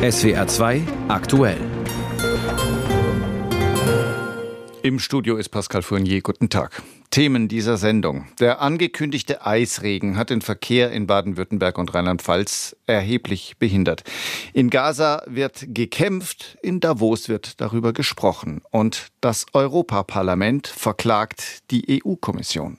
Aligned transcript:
SWR 0.00 0.46
2 0.46 0.82
aktuell. 1.08 1.58
Im 4.84 5.00
Studio 5.00 5.36
ist 5.36 5.48
Pascal 5.48 5.82
Fournier. 5.82 6.20
Guten 6.20 6.48
Tag. 6.50 6.84
Themen 7.10 7.48
dieser 7.48 7.78
Sendung. 7.78 8.28
Der 8.38 8.60
angekündigte 8.60 9.44
Eisregen 9.44 10.16
hat 10.16 10.30
den 10.30 10.40
Verkehr 10.40 10.92
in 10.92 11.08
Baden-Württemberg 11.08 11.78
und 11.78 11.92
Rheinland-Pfalz 11.92 12.76
erheblich 12.86 13.56
behindert. 13.58 14.04
In 14.52 14.70
Gaza 14.70 15.24
wird 15.26 15.64
gekämpft, 15.74 16.58
in 16.62 16.78
Davos 16.78 17.28
wird 17.28 17.60
darüber 17.60 17.92
gesprochen. 17.92 18.62
Und 18.70 19.08
das 19.20 19.46
Europaparlament 19.52 20.68
verklagt 20.68 21.68
die 21.72 22.00
EU-Kommission. 22.04 22.78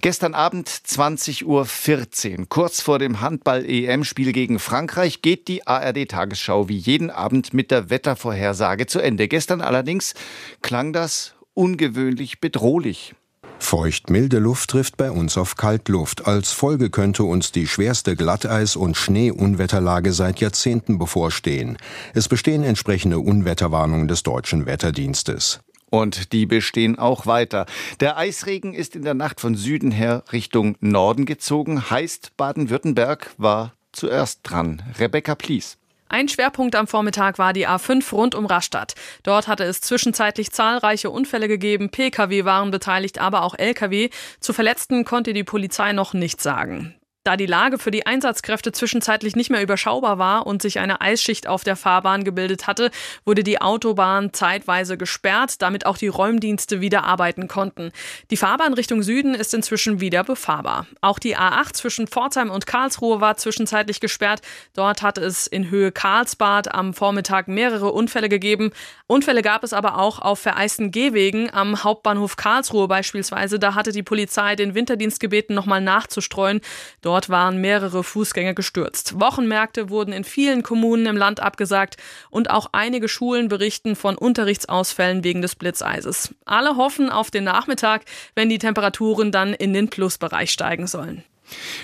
Gestern 0.00 0.34
Abend 0.34 0.68
20.14 0.68 2.38
Uhr, 2.38 2.46
kurz 2.48 2.80
vor 2.80 2.98
dem 2.98 3.20
Handball-EM-Spiel 3.20 4.32
gegen 4.32 4.58
Frankreich, 4.58 5.22
geht 5.22 5.48
die 5.48 5.66
ARD-Tagesschau 5.66 6.68
wie 6.68 6.76
jeden 6.76 7.10
Abend 7.10 7.54
mit 7.54 7.70
der 7.70 7.90
Wettervorhersage 7.90 8.86
zu 8.86 9.00
Ende. 9.00 9.26
Gestern 9.28 9.60
allerdings 9.60 10.14
klang 10.62 10.92
das 10.92 11.34
ungewöhnlich 11.54 12.40
bedrohlich. 12.40 13.14
Feucht 13.58 14.10
milde 14.10 14.38
Luft 14.38 14.70
trifft 14.70 14.96
bei 14.96 15.10
uns 15.10 15.38
auf 15.38 15.56
Kaltluft. 15.56 16.26
Als 16.26 16.52
Folge 16.52 16.90
könnte 16.90 17.24
uns 17.24 17.50
die 17.50 17.66
schwerste 17.66 18.14
Glatteis- 18.14 18.76
und 18.76 18.96
Schneeunwetterlage 18.96 20.12
seit 20.12 20.40
Jahrzehnten 20.40 20.98
bevorstehen. 20.98 21.78
Es 22.14 22.28
bestehen 22.28 22.62
entsprechende 22.62 23.18
Unwetterwarnungen 23.18 24.08
des 24.08 24.22
deutschen 24.22 24.66
Wetterdienstes. 24.66 25.60
Und 25.96 26.34
die 26.34 26.44
bestehen 26.44 26.98
auch 26.98 27.24
weiter. 27.24 27.64
Der 28.00 28.18
Eisregen 28.18 28.74
ist 28.74 28.94
in 28.94 29.02
der 29.02 29.14
Nacht 29.14 29.40
von 29.40 29.54
Süden 29.54 29.90
her 29.90 30.24
Richtung 30.30 30.76
Norden 30.80 31.24
gezogen. 31.24 31.88
Heißt, 31.88 32.36
Baden-Württemberg 32.36 33.30
war 33.38 33.72
zuerst 33.92 34.40
dran. 34.42 34.82
Rebecca 34.98 35.34
Plies. 35.34 35.78
Ein 36.10 36.28
Schwerpunkt 36.28 36.76
am 36.76 36.86
Vormittag 36.86 37.38
war 37.38 37.54
die 37.54 37.66
A5 37.66 38.12
rund 38.12 38.34
um 38.34 38.44
Rastatt. 38.44 38.94
Dort 39.22 39.48
hatte 39.48 39.64
es 39.64 39.80
zwischenzeitlich 39.80 40.50
zahlreiche 40.50 41.08
Unfälle 41.08 41.48
gegeben. 41.48 41.88
Pkw 41.88 42.44
waren 42.44 42.70
beteiligt, 42.70 43.18
aber 43.18 43.42
auch 43.42 43.54
Lkw. 43.54 44.10
Zu 44.38 44.52
Verletzten 44.52 45.06
konnte 45.06 45.32
die 45.32 45.44
Polizei 45.44 45.94
noch 45.94 46.12
nichts 46.12 46.42
sagen. 46.42 46.94
Da 47.26 47.36
die 47.36 47.46
Lage 47.46 47.78
für 47.78 47.90
die 47.90 48.06
Einsatzkräfte 48.06 48.70
zwischenzeitlich 48.70 49.34
nicht 49.34 49.50
mehr 49.50 49.60
überschaubar 49.60 50.16
war 50.16 50.46
und 50.46 50.62
sich 50.62 50.78
eine 50.78 51.00
Eisschicht 51.00 51.48
auf 51.48 51.64
der 51.64 51.74
Fahrbahn 51.74 52.22
gebildet 52.22 52.68
hatte, 52.68 52.92
wurde 53.24 53.42
die 53.42 53.60
Autobahn 53.60 54.32
zeitweise 54.32 54.96
gesperrt, 54.96 55.60
damit 55.60 55.86
auch 55.86 55.98
die 55.98 56.06
Räumdienste 56.06 56.80
wieder 56.80 57.02
arbeiten 57.02 57.48
konnten. 57.48 57.90
Die 58.30 58.36
Fahrbahn 58.36 58.74
Richtung 58.74 59.02
Süden 59.02 59.34
ist 59.34 59.54
inzwischen 59.54 60.00
wieder 60.00 60.22
befahrbar. 60.22 60.86
Auch 61.00 61.18
die 61.18 61.36
A8 61.36 61.72
zwischen 61.72 62.06
Pforzheim 62.06 62.48
und 62.48 62.68
Karlsruhe 62.68 63.20
war 63.20 63.36
zwischenzeitlich 63.36 63.98
gesperrt. 63.98 64.40
Dort 64.74 65.02
hatte 65.02 65.20
es 65.22 65.48
in 65.48 65.68
Höhe 65.68 65.90
Karlsbad 65.90 66.72
am 66.72 66.94
Vormittag 66.94 67.48
mehrere 67.48 67.90
Unfälle 67.90 68.28
gegeben. 68.28 68.70
Unfälle 69.08 69.42
gab 69.42 69.64
es 69.64 69.72
aber 69.72 69.98
auch 69.98 70.20
auf 70.20 70.38
vereisten 70.38 70.92
Gehwegen 70.92 71.52
am 71.52 71.82
Hauptbahnhof 71.82 72.36
Karlsruhe 72.36 72.86
beispielsweise. 72.86 73.58
Da 73.58 73.74
hatte 73.74 73.90
die 73.90 74.04
Polizei 74.04 74.54
den 74.54 74.76
Winterdienst 74.76 75.18
gebeten, 75.18 75.54
nochmal 75.54 75.80
nachzustreuen. 75.80 76.60
Dort 77.02 77.15
Dort 77.16 77.30
waren 77.30 77.62
mehrere 77.62 78.04
Fußgänger 78.04 78.52
gestürzt. 78.52 79.18
Wochenmärkte 79.18 79.88
wurden 79.88 80.12
in 80.12 80.22
vielen 80.22 80.62
Kommunen 80.62 81.06
im 81.06 81.16
Land 81.16 81.40
abgesagt 81.40 81.96
und 82.28 82.50
auch 82.50 82.66
einige 82.72 83.08
Schulen 83.08 83.48
berichten 83.48 83.96
von 83.96 84.18
Unterrichtsausfällen 84.18 85.24
wegen 85.24 85.40
des 85.40 85.54
Blitzeises. 85.54 86.34
Alle 86.44 86.76
hoffen 86.76 87.08
auf 87.08 87.30
den 87.30 87.44
Nachmittag, 87.44 88.02
wenn 88.34 88.50
die 88.50 88.58
Temperaturen 88.58 89.32
dann 89.32 89.54
in 89.54 89.72
den 89.72 89.88
Plusbereich 89.88 90.50
steigen 90.50 90.86
sollen. 90.86 91.24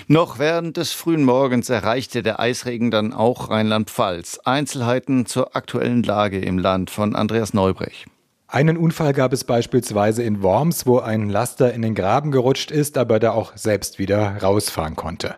Noch 0.07 0.37
während 0.37 0.77
des 0.77 0.93
frühen 0.93 1.23
Morgens 1.23 1.67
erreichte 1.67 2.21
der 2.21 2.39
Eisregen 2.39 2.91
dann 2.91 3.11
auch 3.11 3.49
Rheinland-Pfalz. 3.49 4.39
Einzelheiten 4.45 5.25
zur 5.25 5.55
aktuellen 5.55 6.03
Lage 6.03 6.37
im 6.41 6.59
Land 6.59 6.91
von 6.91 7.15
Andreas 7.15 7.55
Neubrech. 7.55 8.05
Einen 8.53 8.77
Unfall 8.77 9.13
gab 9.13 9.33
es 9.33 9.45
beispielsweise 9.45 10.21
in 10.21 10.43
Worms, 10.43 10.85
wo 10.85 10.99
ein 10.99 11.27
Laster 11.27 11.73
in 11.73 11.81
den 11.81 11.95
Graben 11.95 12.29
gerutscht 12.29 12.69
ist, 12.69 12.99
aber 12.99 13.19
da 13.19 13.31
auch 13.31 13.57
selbst 13.57 13.97
wieder 13.97 14.43
rausfahren 14.43 14.95
konnte. 14.95 15.37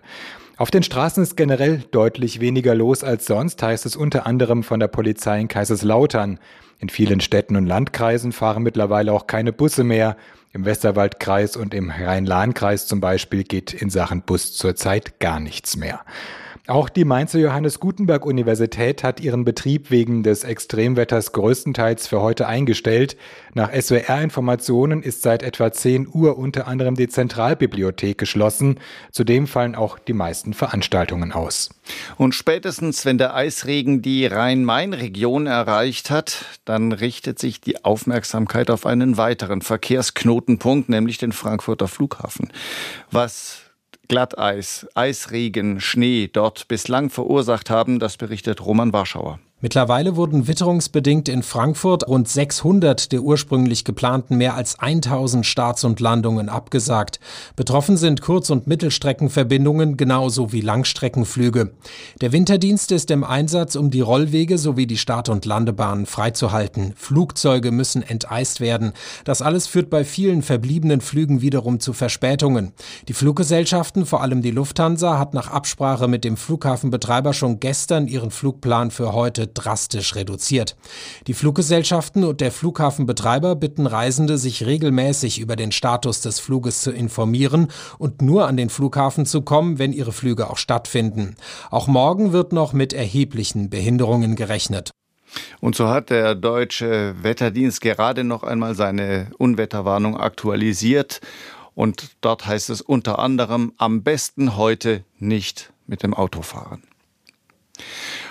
Auf 0.58 0.70
den 0.70 0.84
Straßen 0.84 1.24
ist 1.24 1.38
generell 1.38 1.86
deutlich 1.92 2.42
weniger 2.42 2.75
los 2.75 3.06
als 3.06 3.25
sonst, 3.25 3.64
heißt 3.64 3.86
es 3.86 3.96
unter 3.96 4.25
anderem 4.25 4.64
von 4.64 4.81
der 4.81 4.90
Polizei 4.90 5.40
in 5.40 5.48
Kaiserslautern. 5.48 6.40
In 6.80 6.90
vielen 6.90 7.22
Städten 7.22 7.56
und 7.56 7.68
Landkreisen 7.68 8.34
fahren 8.34 8.64
mittlerweile 8.64 9.14
auch 9.14 9.28
keine 9.28 9.54
Busse 9.54 9.86
mehr. 9.86 10.18
Im 10.52 10.66
Westerwaldkreis 10.66 11.56
und 11.56 11.74
im 11.74 11.92
Rhein-Lahn-Kreis 11.92 12.86
zum 12.86 13.00
Beispiel 13.00 13.46
geht 13.46 13.74
in 13.74 13.90
Sachen 13.90 14.24
Bus 14.24 14.58
zurzeit 14.58 15.22
gar 15.22 15.40
nichts 15.40 15.78
mehr. 15.78 16.02
Auch 16.68 16.90
die 16.90 17.06
Mainzer 17.06 17.38
Johannes 17.38 17.80
Gutenberg 17.80 18.26
Universität 18.26 19.03
hat 19.03 19.20
ihren 19.20 19.46
Betrieb 19.46 19.92
wegen 19.92 20.24
des 20.24 20.44
Extremwetters 20.44 21.31
größtenteils 21.31 22.08
für 22.08 22.22
heute 22.22 22.48
eingestellt. 22.48 23.18
Nach 23.53 23.72
SWR-Informationen 23.72 25.04
ist 25.04 25.22
seit 25.22 25.44
etwa 25.44 25.72
10 25.72 26.08
Uhr 26.12 26.40
unter 26.40 26.68
anderem 26.68 26.96
die 26.96 27.08
Zentralbibliothek 27.08 28.18
geschlossen. 28.18 28.80
Zudem 29.12 29.46
fallen 29.46 29.75
auch 29.75 30.00
die 30.00 30.14
meisten 30.14 30.56
Veranstaltungen 30.56 31.34
aus. 31.34 31.70
Und 32.18 32.34
spätestens, 32.34 33.06
wenn 33.06 33.20
der 33.20 33.36
Eisregen 33.36 34.02
die 34.02 34.25
Rhein-Main-Region 34.25 35.46
erreicht 35.46 36.09
hat, 36.09 36.46
dann 36.66 36.94
richtet 36.94 37.38
sich 37.38 37.62
die 37.62 37.86
Aufmerksamkeit 37.86 38.72
auf 38.72 38.88
einen 38.88 39.18
weiteren 39.18 39.62
Verkehrsknotenpunkt, 39.62 40.90
nämlich 40.90 41.20
den 41.20 41.31
Frankfurter 41.31 41.88
Flughafen. 41.88 42.52
Was 43.12 43.65
Glatteis, 44.08 44.88
Eisregen, 44.94 45.80
Schnee 45.80 46.28
dort 46.32 46.68
bislang 46.68 47.10
verursacht 47.10 47.70
haben, 47.70 48.00
das 48.00 48.18
berichtet 48.18 48.66
Roman 48.66 48.94
Warschauer. 48.94 49.40
Mittlerweile 49.66 50.16
wurden 50.16 50.48
witterungsbedingt 50.48 51.28
in 51.28 51.42
Frankfurt 51.42 52.08
rund 52.08 52.30
600 52.30 53.12
der 53.12 53.24
ursprünglich 53.24 53.84
geplanten 53.84 54.38
mehr 54.38 54.53
als 54.53 54.78
1000 54.78 55.44
Starts 55.44 55.84
und 55.84 56.00
Landungen 56.00 56.50
abgesagt. 56.50 57.20
Betroffen 57.56 57.98
sind 57.98 58.22
Kurz- 58.22 58.52
und 58.52 58.68
Mittelstreckenverbindungen 58.68 59.98
genauso 59.98 60.52
wie 60.52 60.62
Langstreckenflüge. 60.62 61.72
Der 62.22 62.31
Winterdienst 62.31 62.92
ist 62.92 63.09
im 63.09 63.24
Einsatz, 63.24 63.75
um 63.75 63.90
die 63.90 64.02
Rollwege 64.02 64.59
sowie 64.59 64.86
die 64.86 65.00
Start- 65.00 65.30
und 65.30 65.46
Landebahnen 65.46 66.06
freizuhalten. 66.06 66.94
Flugzeuge 66.96 67.72
müssen 67.72 68.04
enteist 68.04 68.59
werden. 68.59 68.94
Das 69.24 69.42
alles 69.42 69.66
führt 69.66 69.90
bei 69.90 70.04
vielen 70.04 70.44
verbliebenen 70.44 71.02
Flügen 71.02 71.42
wiederum 71.42 71.80
zu 71.80 71.94
Verspätungen. 71.94 72.74
Die 73.08 73.14
Fluggesellschaften, 73.14 74.06
vor 74.06 74.22
allem 74.22 74.44
die 74.44 74.52
Lufthansa, 74.52 75.18
hat 75.18 75.34
nach 75.34 75.50
Absprache 75.50 76.08
mit 76.08 76.24
dem 76.24 76.38
Flughafenbetreiber 76.38 77.34
schon 77.34 77.59
gestern 77.59 78.08
ihren 78.08 78.30
Flugplan 78.30 78.92
für 78.92 79.14
heute 79.14 79.55
drastisch 79.56 80.16
reduziert. 80.16 80.76
Die 81.28 81.34
Fluggesellschaften 81.34 82.24
und 82.24 82.42
der 82.42 82.52
Flughafenbetreiber 82.52 83.56
bitten 83.56 83.88
Reisende, 83.88 84.38
sich 84.38 84.66
regelmäßig 84.66 85.40
über 85.40 85.56
den 85.56 85.72
Status 85.72 86.22
des 86.22 86.40
Fluges 86.40 86.82
zu 86.82 86.92
informieren 86.92 87.70
und 87.98 88.22
nur 88.22 88.48
an 88.48 88.58
den 88.58 88.70
Flughafen 88.70 89.26
zu 89.26 89.42
kommen, 89.42 89.80
wenn 89.80 89.94
ihre 89.94 90.12
Flüge 90.12 90.50
auch 90.50 90.58
stattfinden. 90.58 91.36
Auch 91.72 91.88
morgen 91.88 92.32
wird 92.34 92.54
noch 92.54 92.74
mit 92.74 92.94
erheblichen 92.94 93.70
Behinderungen 93.70 94.36
gerechnet. 94.36 94.92
Und 95.60 95.76
so 95.76 95.88
hat 95.90 96.10
der 96.10 96.36
deutsche 96.36 97.16
Wetterdienst 97.22 97.82
gerade 97.82 98.24
noch 98.24 98.44
einmal 98.44 98.76
seine 98.76 99.32
Unwetterwarnung 99.38 100.18
aktualisiert. 100.18 101.22
Und 101.74 102.16
dort 102.22 102.46
heißt 102.46 102.70
es 102.70 102.82
unter 102.82 103.20
anderem, 103.20 103.74
am 103.78 104.04
besten 104.04 104.56
heute 104.56 105.04
nicht 105.20 105.74
mit 105.88 106.04
dem 106.04 106.14
Auto 106.14 106.42
fahren. 106.42 106.84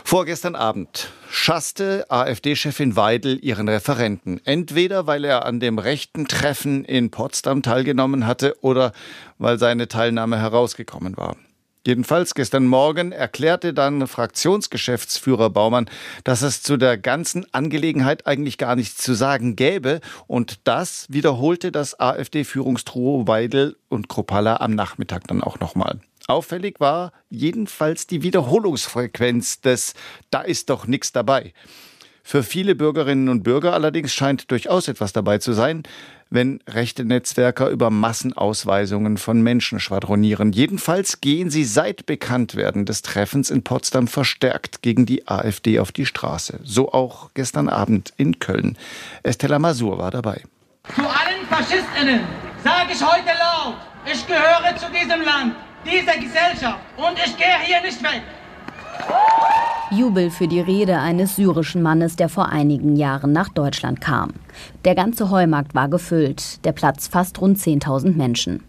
Vorgestern 0.06 0.54
Abend 0.54 1.08
schasste 1.30 2.04
AfD-Chefin 2.10 2.94
Weidel 2.94 3.42
ihren 3.42 3.70
Referenten. 3.70 4.38
Entweder 4.44 5.06
weil 5.06 5.24
er 5.24 5.46
an 5.46 5.60
dem 5.60 5.78
rechten 5.78 6.28
Treffen 6.28 6.84
in 6.84 7.10
Potsdam 7.10 7.62
teilgenommen 7.62 8.26
hatte 8.26 8.54
oder 8.60 8.92
weil 9.38 9.58
seine 9.58 9.88
Teilnahme 9.88 10.38
herausgekommen 10.38 11.16
war. 11.16 11.36
Jedenfalls 11.86 12.34
gestern 12.34 12.66
Morgen 12.66 13.12
erklärte 13.12 13.72
dann 13.72 14.06
Fraktionsgeschäftsführer 14.06 15.48
Baumann, 15.48 15.88
dass 16.22 16.42
es 16.42 16.62
zu 16.62 16.76
der 16.76 16.98
ganzen 16.98 17.46
Angelegenheit 17.52 18.26
eigentlich 18.26 18.58
gar 18.58 18.76
nichts 18.76 19.02
zu 19.02 19.14
sagen 19.14 19.56
gäbe. 19.56 20.00
Und 20.26 20.60
das 20.64 21.06
wiederholte 21.08 21.72
das 21.72 21.98
AfD-Führungstruo 21.98 23.26
Weidel 23.26 23.76
und 23.88 24.10
Kropalla 24.10 24.58
am 24.58 24.74
Nachmittag 24.74 25.26
dann 25.28 25.42
auch 25.42 25.60
nochmal. 25.60 25.98
Auffällig 26.26 26.80
war 26.80 27.12
jedenfalls 27.28 28.06
die 28.06 28.22
Wiederholungsfrequenz 28.22 29.60
des 29.60 29.94
Da 30.30 30.40
ist 30.40 30.70
doch 30.70 30.86
nichts 30.86 31.12
dabei. 31.12 31.52
Für 32.26 32.42
viele 32.42 32.74
Bürgerinnen 32.74 33.28
und 33.28 33.42
Bürger 33.42 33.74
allerdings 33.74 34.14
scheint 34.14 34.50
durchaus 34.50 34.88
etwas 34.88 35.12
dabei 35.12 35.36
zu 35.36 35.52
sein, 35.52 35.82
wenn 36.30 36.60
rechte 36.66 37.04
Netzwerker 37.04 37.68
über 37.68 37.90
Massenausweisungen 37.90 39.18
von 39.18 39.42
Menschen 39.42 39.78
schwadronieren. 39.78 40.50
Jedenfalls 40.52 41.20
gehen 41.20 41.50
sie 41.50 41.64
seit 41.64 42.06
Bekanntwerden 42.06 42.86
des 42.86 43.02
Treffens 43.02 43.50
in 43.50 43.62
Potsdam 43.62 44.08
verstärkt 44.08 44.80
gegen 44.80 45.04
die 45.04 45.28
AfD 45.28 45.78
auf 45.78 45.92
die 45.92 46.06
Straße. 46.06 46.60
So 46.64 46.92
auch 46.92 47.30
gestern 47.34 47.68
Abend 47.68 48.14
in 48.16 48.38
Köln. 48.38 48.78
Estella 49.22 49.58
Masur 49.58 49.98
war 49.98 50.10
dabei. 50.10 50.42
Zu 50.94 51.02
allen 51.02 51.46
Faschistinnen 51.50 52.20
sage 52.64 52.92
ich 52.94 53.02
heute 53.02 53.28
laut, 53.38 53.76
ich 54.10 54.26
gehöre 54.26 54.74
zu 54.76 54.86
diesem 54.90 55.22
Land 55.22 55.54
dieser 55.84 56.14
Gesellschaft 56.14 56.80
und 56.96 57.18
ich 57.18 57.36
gehe 57.36 57.58
hier 57.64 57.80
nicht 57.82 58.02
weg. 58.02 58.22
Jubel 59.90 60.30
für 60.30 60.48
die 60.48 60.60
Rede 60.60 60.98
eines 60.98 61.36
syrischen 61.36 61.82
Mannes, 61.82 62.16
der 62.16 62.28
vor 62.28 62.48
einigen 62.48 62.96
Jahren 62.96 63.32
nach 63.32 63.48
Deutschland 63.48 64.00
kam. 64.00 64.32
Der 64.84 64.94
ganze 64.94 65.30
Heumarkt 65.30 65.74
war 65.74 65.88
gefüllt, 65.88 66.64
der 66.64 66.72
Platz 66.72 67.06
fast 67.06 67.40
rund 67.40 67.58
10.000 67.58 68.16
Menschen. 68.16 68.64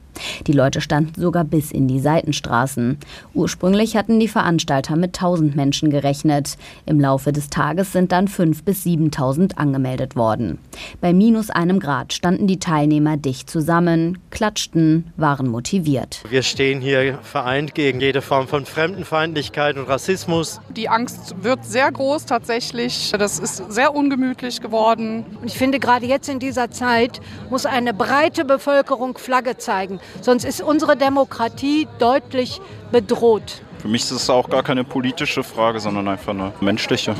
Die 0.47 0.53
Leute 0.53 0.81
standen 0.81 1.19
sogar 1.19 1.43
bis 1.43 1.71
in 1.71 1.87
die 1.87 1.99
Seitenstraßen. 1.99 2.97
Ursprünglich 3.33 3.95
hatten 3.95 4.19
die 4.19 4.27
Veranstalter 4.27 4.95
mit 4.95 5.15
1000 5.15 5.55
Menschen 5.55 5.89
gerechnet. 5.89 6.57
Im 6.85 6.99
Laufe 6.99 7.31
des 7.31 7.49
Tages 7.49 7.91
sind 7.91 8.11
dann 8.11 8.27
5.000 8.27 8.63
bis 8.63 8.85
7.000 8.85 9.55
angemeldet 9.55 10.15
worden. 10.15 10.59
Bei 11.01 11.13
minus 11.13 11.49
einem 11.49 11.79
Grad 11.79 12.13
standen 12.13 12.47
die 12.47 12.59
Teilnehmer 12.59 13.17
dicht 13.17 13.49
zusammen, 13.49 14.19
klatschten, 14.29 15.11
waren 15.17 15.47
motiviert. 15.47 16.23
Wir 16.29 16.43
stehen 16.43 16.81
hier 16.81 17.19
vereint 17.23 17.75
gegen 17.75 17.99
jede 17.99 18.21
Form 18.21 18.47
von 18.47 18.65
Fremdenfeindlichkeit 18.65 19.77
und 19.77 19.87
Rassismus. 19.87 20.59
Die 20.75 20.89
Angst 20.89 21.35
wird 21.41 21.65
sehr 21.65 21.91
groß 21.91 22.25
tatsächlich. 22.25 23.11
Das 23.17 23.39
ist 23.39 23.71
sehr 23.71 23.95
ungemütlich 23.95 24.61
geworden. 24.61 25.25
Ich 25.43 25.57
finde, 25.57 25.79
gerade 25.79 26.05
jetzt 26.05 26.29
in 26.29 26.39
dieser 26.39 26.71
Zeit 26.71 27.21
muss 27.49 27.65
eine 27.65 27.93
breite 27.93 28.45
Bevölkerung 28.45 29.17
Flagge 29.17 29.57
zeigen. 29.57 29.99
Sonst 30.21 30.43
ist 30.45 30.61
unsere 30.61 30.95
Demokratie 30.95 31.87
deutlich 31.99 32.61
bedroht. 32.91 33.61
Für 33.79 33.87
mich 33.87 34.03
ist 34.03 34.11
es 34.11 34.29
auch 34.29 34.49
gar 34.49 34.63
keine 34.63 34.83
politische 34.83 35.43
Frage, 35.43 35.79
sondern 35.79 36.07
einfach 36.07 36.33
eine 36.33 36.53
menschliche. 36.59 37.15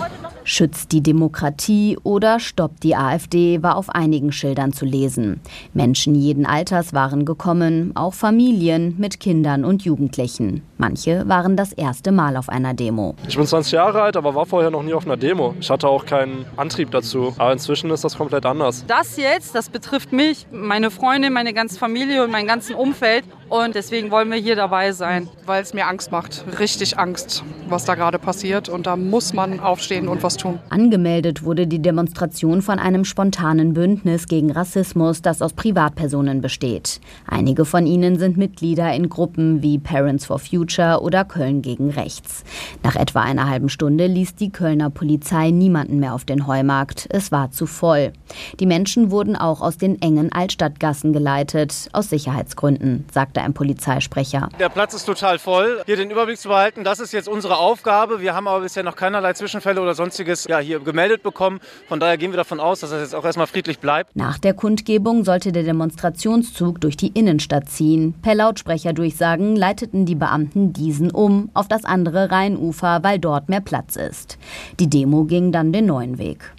Schützt 0.48 0.92
die 0.92 1.02
Demokratie 1.02 1.98
oder 2.04 2.40
stoppt 2.40 2.84
die 2.84 2.96
AfD 2.96 3.64
war 3.64 3.78
auf 3.78 3.90
einigen 3.90 4.32
Schildern 4.32 4.74
zu 4.74 4.86
lesen. 4.86 5.42
Menschen 5.74 6.14
jeden 6.14 6.46
Alters 6.46 6.94
waren 6.94 7.26
gekommen, 7.26 7.92
auch 7.96 8.14
Familien 8.14 8.94
mit 9.00 9.20
Kindern 9.20 9.66
und 9.66 9.84
Jugendlichen. 9.86 10.62
Manche 10.78 11.28
waren 11.28 11.58
das 11.58 11.74
erste 11.74 12.12
Mal 12.12 12.38
auf 12.38 12.48
einer 12.48 12.76
Demo. 12.76 13.16
Ich 13.28 13.36
bin 13.36 13.48
20 13.48 13.72
Jahre 13.72 14.04
alt, 14.04 14.18
aber 14.18 14.36
war 14.36 14.46
vorher 14.46 14.70
noch 14.70 14.84
nie 14.84 14.94
auf 14.94 15.06
einer 15.06 15.18
Demo. 15.18 15.56
Ich 15.60 15.70
hatte 15.72 15.88
auch 15.88 16.06
keinen 16.06 16.46
Antrieb 16.58 16.92
dazu. 16.92 17.34
Aber 17.40 17.52
inzwischen 17.52 17.90
ist 17.90 18.04
das 18.04 18.16
komplett 18.16 18.46
anders. 18.46 18.86
Das 18.86 19.18
jetzt, 19.18 19.56
das 19.56 19.70
betrifft 19.70 20.12
mich, 20.12 20.46
meine 20.52 20.92
Freunde, 20.92 21.32
meine 21.32 21.54
ganze 21.54 21.80
Familie 21.80 22.24
und 22.24 22.30
mein 22.30 22.46
ganzes 22.46 22.76
Umfeld. 22.76 23.26
Und 23.50 23.74
deswegen 23.74 24.12
wollen 24.12 24.30
wir 24.30 24.38
hier 24.38 24.56
dabei 24.56 24.92
sein. 24.92 25.28
Weil 25.46 25.64
es 25.64 25.74
mir 25.74 25.88
Angst 25.88 26.12
macht, 26.12 26.46
richtig 26.60 27.00
Angst, 27.00 27.44
was 27.68 27.86
da 27.86 27.96
gerade 27.96 28.20
passiert. 28.20 28.70
Und 28.70 28.86
da 28.86 28.96
muss 28.96 29.34
man 29.34 29.60
aufstehen 29.60 30.08
und 30.08 30.24
was 30.24 30.35
tun. 30.38 30.60
Angemeldet 30.70 31.44
wurde 31.44 31.68
die 31.68 31.82
Demonstration 31.82 32.62
von 32.62 32.80
einem 32.80 33.06
spontanen 33.06 33.74
Bündnis 33.74 34.28
gegen 34.28 34.52
Rassismus, 34.52 35.22
das 35.22 35.42
aus 35.42 35.54
Privatpersonen 35.54 36.42
besteht. 36.42 37.02
Einige 37.28 37.66
von 37.66 37.86
ihnen 37.86 38.18
sind 38.18 38.38
Mitglieder 38.38 38.94
in 38.94 39.10
Gruppen 39.10 39.62
wie 39.62 39.78
Parents 39.78 40.26
for 40.26 40.40
Future 40.40 41.02
oder 41.02 41.26
Köln 41.26 41.62
gegen 41.62 41.92
Rechts. 41.92 42.44
Nach 42.84 42.96
etwa 42.96 43.22
einer 43.22 43.50
halben 43.50 43.70
Stunde 43.70 44.08
ließ 44.08 44.36
die 44.36 44.52
Kölner 44.52 44.90
Polizei 44.90 45.52
niemanden 45.52 46.00
mehr 46.00 46.14
auf 46.14 46.26
den 46.26 46.48
Heumarkt. 46.48 47.08
Es 47.12 47.32
war 47.32 47.52
zu 47.52 47.66
voll. 47.66 48.14
Die 48.60 48.66
Menschen 48.66 49.12
wurden 49.12 49.36
auch 49.36 49.62
aus 49.62 49.78
den 49.78 50.02
engen 50.02 50.32
Altstadtgassen 50.32 51.14
geleitet, 51.14 51.90
aus 51.94 52.10
Sicherheitsgründen, 52.10 53.06
sagt 53.14 53.26
sagte 53.26 53.42
ein 53.42 53.54
Polizeisprecher. 53.54 54.50
Der 54.60 54.70
Platz 54.70 54.94
ist 54.94 55.06
total 55.06 55.40
voll. 55.40 55.82
Hier 55.86 55.98
den 55.98 56.12
Überblick 56.12 56.38
zu 56.38 56.48
behalten, 56.48 56.84
das 56.84 57.00
ist 57.00 57.12
jetzt 57.12 57.28
unsere 57.28 57.58
Aufgabe. 57.58 58.22
Wir 58.22 58.36
haben 58.36 58.48
aber 58.48 58.62
bisher 58.62 58.84
noch 58.84 58.96
keinerlei 58.96 59.34
Zwischenfälle 59.34 59.82
oder 59.82 59.96
sonstiges 60.26 60.46
ja, 60.50 60.60
hier 60.60 60.80
gemeldet 60.80 61.24
bekommen. 61.24 61.60
Von 61.88 62.00
daher 62.00 62.18
gehen 62.18 62.32
wir 62.32 62.38
davon 62.38 62.60
aus, 62.60 62.80
dass 62.80 62.90
das 62.90 63.02
jetzt 63.02 63.16
auch 63.16 63.26
erstmal 63.26 63.48
friedlich 63.48 63.80
bleibt. 63.80 64.16
Nach 64.16 64.38
der 64.38 64.54
Kundgebung 64.54 65.24
sollte 65.24 65.52
der 65.52 65.64
Demonstrationszug 65.64 66.82
durch 66.82 66.98
die 66.98 67.10
Innenstadt 67.10 67.70
ziehen. 67.70 68.14
Per 68.22 68.36
Lautsprecherdurchsagen 68.36 69.56
leiteten 69.56 70.06
die 70.06 70.16
Beamten 70.16 70.74
diesen 70.74 71.12
um 71.12 71.50
auf 71.54 71.68
das 71.68 71.86
andere 71.86 72.32
Rheinufer, 72.32 73.04
weil 73.04 73.20
dort 73.20 73.50
mehr 73.50 73.62
Platz 73.62 73.96
ist. 73.96 74.38
Die 74.80 74.90
Demo 74.90 75.26
ging 75.26 75.52
dann 75.52 75.72
den 75.72 75.86
neuen 75.86 76.18
Weg. 76.18 76.54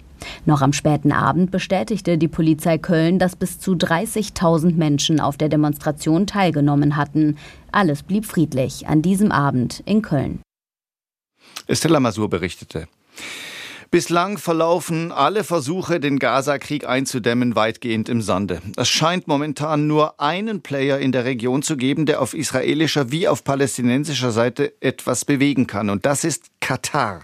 Noch 0.45 0.61
am 0.61 0.73
späten 0.73 1.11
Abend 1.11 1.51
bestätigte 1.51 2.17
die 2.17 2.27
Polizei 2.27 2.79
Köln, 2.79 3.19
dass 3.19 3.35
bis 3.35 3.59
zu 3.59 3.73
30.000 3.73 4.73
Menschen 4.75 5.19
auf 5.19 5.37
der 5.37 5.47
Demonstration 5.47 6.25
teilgenommen 6.25 6.95
hatten. 6.95 7.37
Alles 7.71 8.01
blieb 8.01 8.25
friedlich 8.25 8.87
an 8.87 9.01
diesem 9.01 9.31
Abend 9.31 9.83
in 9.85 10.01
Köln. 10.01 10.41
Estella 11.67 11.99
Masur 11.99 12.29
berichtete. 12.29 12.87
Bislang 13.89 14.37
verlaufen 14.37 15.13
alle 15.13 15.45
Versuche, 15.45 16.01
den 16.01 16.19
Gaza-Krieg 16.19 16.85
einzudämmen, 16.85 17.55
weitgehend 17.55 18.09
im 18.09 18.21
Sande. 18.21 18.61
Es 18.75 18.89
scheint 18.89 19.27
momentan 19.27 19.87
nur 19.87 20.19
einen 20.19 20.61
Player 20.61 20.99
in 20.99 21.13
der 21.13 21.23
Region 21.23 21.61
zu 21.61 21.77
geben, 21.77 22.05
der 22.05 22.21
auf 22.21 22.33
israelischer 22.33 23.11
wie 23.11 23.29
auf 23.29 23.45
palästinensischer 23.45 24.31
Seite 24.31 24.73
etwas 24.81 25.23
bewegen 25.23 25.67
kann. 25.67 25.89
Und 25.89 26.05
das 26.05 26.25
ist 26.25 26.47
Katar. 26.59 27.21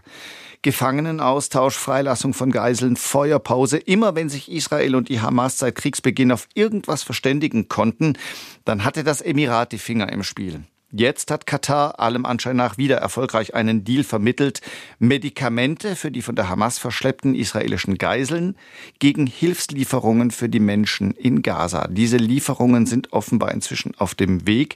Gefangenenaustausch, 0.61 1.75
Freilassung 1.75 2.33
von 2.33 2.49
Geiseln, 2.49 2.95
Feuerpause. 2.95 3.77
Immer 3.77 4.15
wenn 4.15 4.29
sich 4.29 4.49
Israel 4.49 4.95
und 4.95 5.09
die 5.09 5.19
Hamas 5.19 5.59
seit 5.59 5.75
Kriegsbeginn 5.75 6.31
auf 6.31 6.47
irgendwas 6.53 7.03
verständigen 7.03 7.67
konnten, 7.67 8.17
dann 8.63 8.85
hatte 8.85 9.03
das 9.03 9.21
Emirat 9.21 9.73
die 9.73 9.77
Finger 9.77 10.09
im 10.13 10.23
Spiel. 10.23 10.61
Jetzt 10.95 11.31
hat 11.31 11.47
Katar 11.47 11.99
allem 11.99 12.23
Anschein 12.23 12.55
nach 12.55 12.77
wieder 12.77 12.97
erfolgreich 12.97 13.55
einen 13.55 13.83
Deal 13.83 14.03
vermittelt. 14.03 14.61
Medikamente 14.99 15.95
für 15.95 16.11
die 16.11 16.21
von 16.21 16.35
der 16.35 16.49
Hamas 16.49 16.77
verschleppten 16.77 17.33
israelischen 17.33 17.97
Geiseln 17.97 18.55
gegen 18.99 19.25
Hilfslieferungen 19.25 20.29
für 20.29 20.49
die 20.49 20.59
Menschen 20.59 21.09
in 21.09 21.41
Gaza. 21.41 21.87
Diese 21.89 22.17
Lieferungen 22.17 22.85
sind 22.85 23.11
offenbar 23.11 23.51
inzwischen 23.53 23.95
auf 23.97 24.13
dem 24.13 24.45
Weg. 24.45 24.75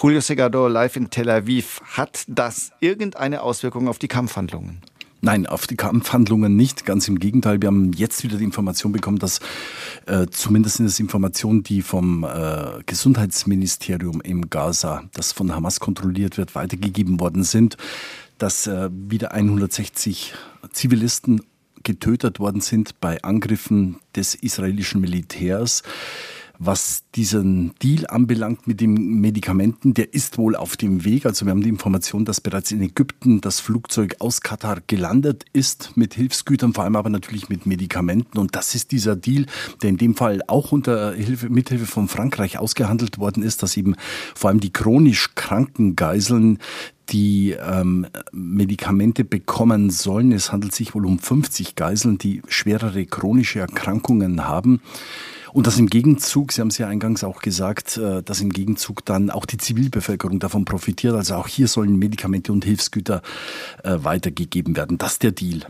Julio 0.00 0.22
Segador 0.22 0.70
live 0.70 0.96
in 0.96 1.10
Tel 1.10 1.28
Aviv. 1.28 1.82
Hat 1.84 2.24
das 2.26 2.72
irgendeine 2.80 3.42
Auswirkung 3.42 3.86
auf 3.86 3.98
die 3.98 4.08
Kampfhandlungen? 4.08 4.80
Nein, 5.22 5.46
auf 5.46 5.66
die 5.66 5.76
Kampfhandlungen 5.76 6.56
nicht. 6.56 6.86
Ganz 6.86 7.06
im 7.06 7.18
Gegenteil. 7.18 7.60
Wir 7.60 7.66
haben 7.66 7.92
jetzt 7.92 8.22
wieder 8.22 8.38
die 8.38 8.44
Information 8.44 8.92
bekommen, 8.92 9.18
dass 9.18 9.40
äh, 10.06 10.26
zumindest 10.30 10.78
sind 10.78 10.86
es 10.86 10.98
Informationen, 10.98 11.62
die 11.62 11.82
vom 11.82 12.24
äh, 12.24 12.82
Gesundheitsministerium 12.86 14.22
im 14.22 14.48
Gaza, 14.48 15.04
das 15.12 15.32
von 15.32 15.54
Hamas 15.54 15.78
kontrolliert 15.78 16.38
wird, 16.38 16.54
weitergegeben 16.54 17.20
worden 17.20 17.44
sind, 17.44 17.76
dass 18.38 18.66
äh, 18.66 18.88
wieder 18.92 19.32
160 19.32 20.32
Zivilisten 20.72 21.42
getötet 21.82 22.40
worden 22.40 22.62
sind 22.62 22.98
bei 23.00 23.22
Angriffen 23.22 23.96
des 24.16 24.34
israelischen 24.34 25.02
Militärs. 25.02 25.82
Was 26.62 27.04
diesen 27.14 27.72
Deal 27.82 28.06
anbelangt 28.06 28.66
mit 28.66 28.82
den 28.82 28.92
Medikamenten, 28.92 29.94
der 29.94 30.12
ist 30.12 30.36
wohl 30.36 30.54
auf 30.54 30.76
dem 30.76 31.06
Weg. 31.06 31.24
Also 31.24 31.46
wir 31.46 31.52
haben 31.52 31.62
die 31.62 31.70
Information, 31.70 32.26
dass 32.26 32.42
bereits 32.42 32.70
in 32.70 32.82
Ägypten 32.82 33.40
das 33.40 33.60
Flugzeug 33.60 34.16
aus 34.18 34.42
Katar 34.42 34.82
gelandet 34.86 35.46
ist 35.54 35.96
mit 35.96 36.12
Hilfsgütern, 36.12 36.74
vor 36.74 36.84
allem 36.84 36.96
aber 36.96 37.08
natürlich 37.08 37.48
mit 37.48 37.64
Medikamenten. 37.64 38.36
Und 38.36 38.56
das 38.56 38.74
ist 38.74 38.92
dieser 38.92 39.16
Deal, 39.16 39.46
der 39.80 39.88
in 39.88 39.96
dem 39.96 40.14
Fall 40.14 40.42
auch 40.48 40.70
unter 40.70 41.14
Hilfe, 41.14 41.48
Mithilfe 41.48 41.86
von 41.86 42.08
Frankreich 42.08 42.58
ausgehandelt 42.58 43.16
worden 43.16 43.42
ist, 43.42 43.62
dass 43.62 43.78
eben 43.78 43.96
vor 44.34 44.50
allem 44.50 44.60
die 44.60 44.70
chronisch 44.70 45.34
kranken 45.34 45.96
Geiseln 45.96 46.58
die 47.08 47.52
ähm, 47.52 48.06
Medikamente 48.32 49.24
bekommen 49.24 49.88
sollen. 49.88 50.30
Es 50.30 50.52
handelt 50.52 50.74
sich 50.74 50.94
wohl 50.94 51.06
um 51.06 51.18
50 51.18 51.74
Geiseln, 51.74 52.18
die 52.18 52.42
schwerere 52.48 53.06
chronische 53.06 53.60
Erkrankungen 53.60 54.46
haben. 54.46 54.82
Und 55.52 55.66
dass 55.66 55.78
im 55.78 55.88
Gegenzug, 55.88 56.52
Sie 56.52 56.60
haben 56.60 56.68
es 56.68 56.78
ja 56.78 56.88
eingangs 56.88 57.24
auch 57.24 57.40
gesagt, 57.40 57.96
äh, 57.96 58.22
dass 58.22 58.40
im 58.40 58.50
Gegenzug 58.50 59.04
dann 59.04 59.30
auch 59.30 59.46
die 59.46 59.58
Zivilbevölkerung 59.58 60.38
davon 60.38 60.64
profitiert. 60.64 61.14
Also 61.14 61.34
auch 61.34 61.48
hier 61.48 61.68
sollen 61.68 61.98
Medikamente 61.98 62.52
und 62.52 62.64
Hilfsgüter 62.64 63.22
äh, 63.82 63.96
weitergegeben 64.02 64.76
werden. 64.76 64.98
Das 64.98 65.12
ist 65.12 65.22
der 65.22 65.32
Deal. 65.32 65.66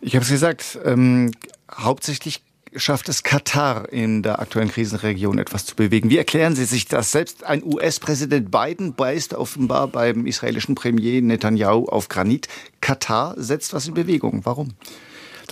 Ich 0.00 0.14
habe 0.14 0.24
es 0.24 0.30
gesagt, 0.30 0.78
ähm, 0.84 1.30
hauptsächlich 1.70 2.42
schafft 2.74 3.08
es 3.08 3.22
Katar 3.22 3.92
in 3.92 4.22
der 4.22 4.40
aktuellen 4.40 4.70
Krisenregion 4.70 5.38
etwas 5.38 5.66
zu 5.66 5.76
bewegen. 5.76 6.10
Wie 6.10 6.18
erklären 6.18 6.56
Sie 6.56 6.64
sich 6.64 6.86
das? 6.86 7.12
Selbst 7.12 7.44
ein 7.44 7.62
US-Präsident 7.62 8.50
Biden 8.50 8.94
beißt 8.94 9.34
offenbar 9.34 9.88
beim 9.88 10.26
israelischen 10.26 10.74
Premier 10.74 11.20
Netanyahu 11.20 11.86
auf 11.86 12.08
Granit. 12.08 12.48
Katar 12.80 13.34
setzt 13.36 13.74
was 13.74 13.88
in 13.88 13.94
Bewegung. 13.94 14.40
Warum? 14.44 14.70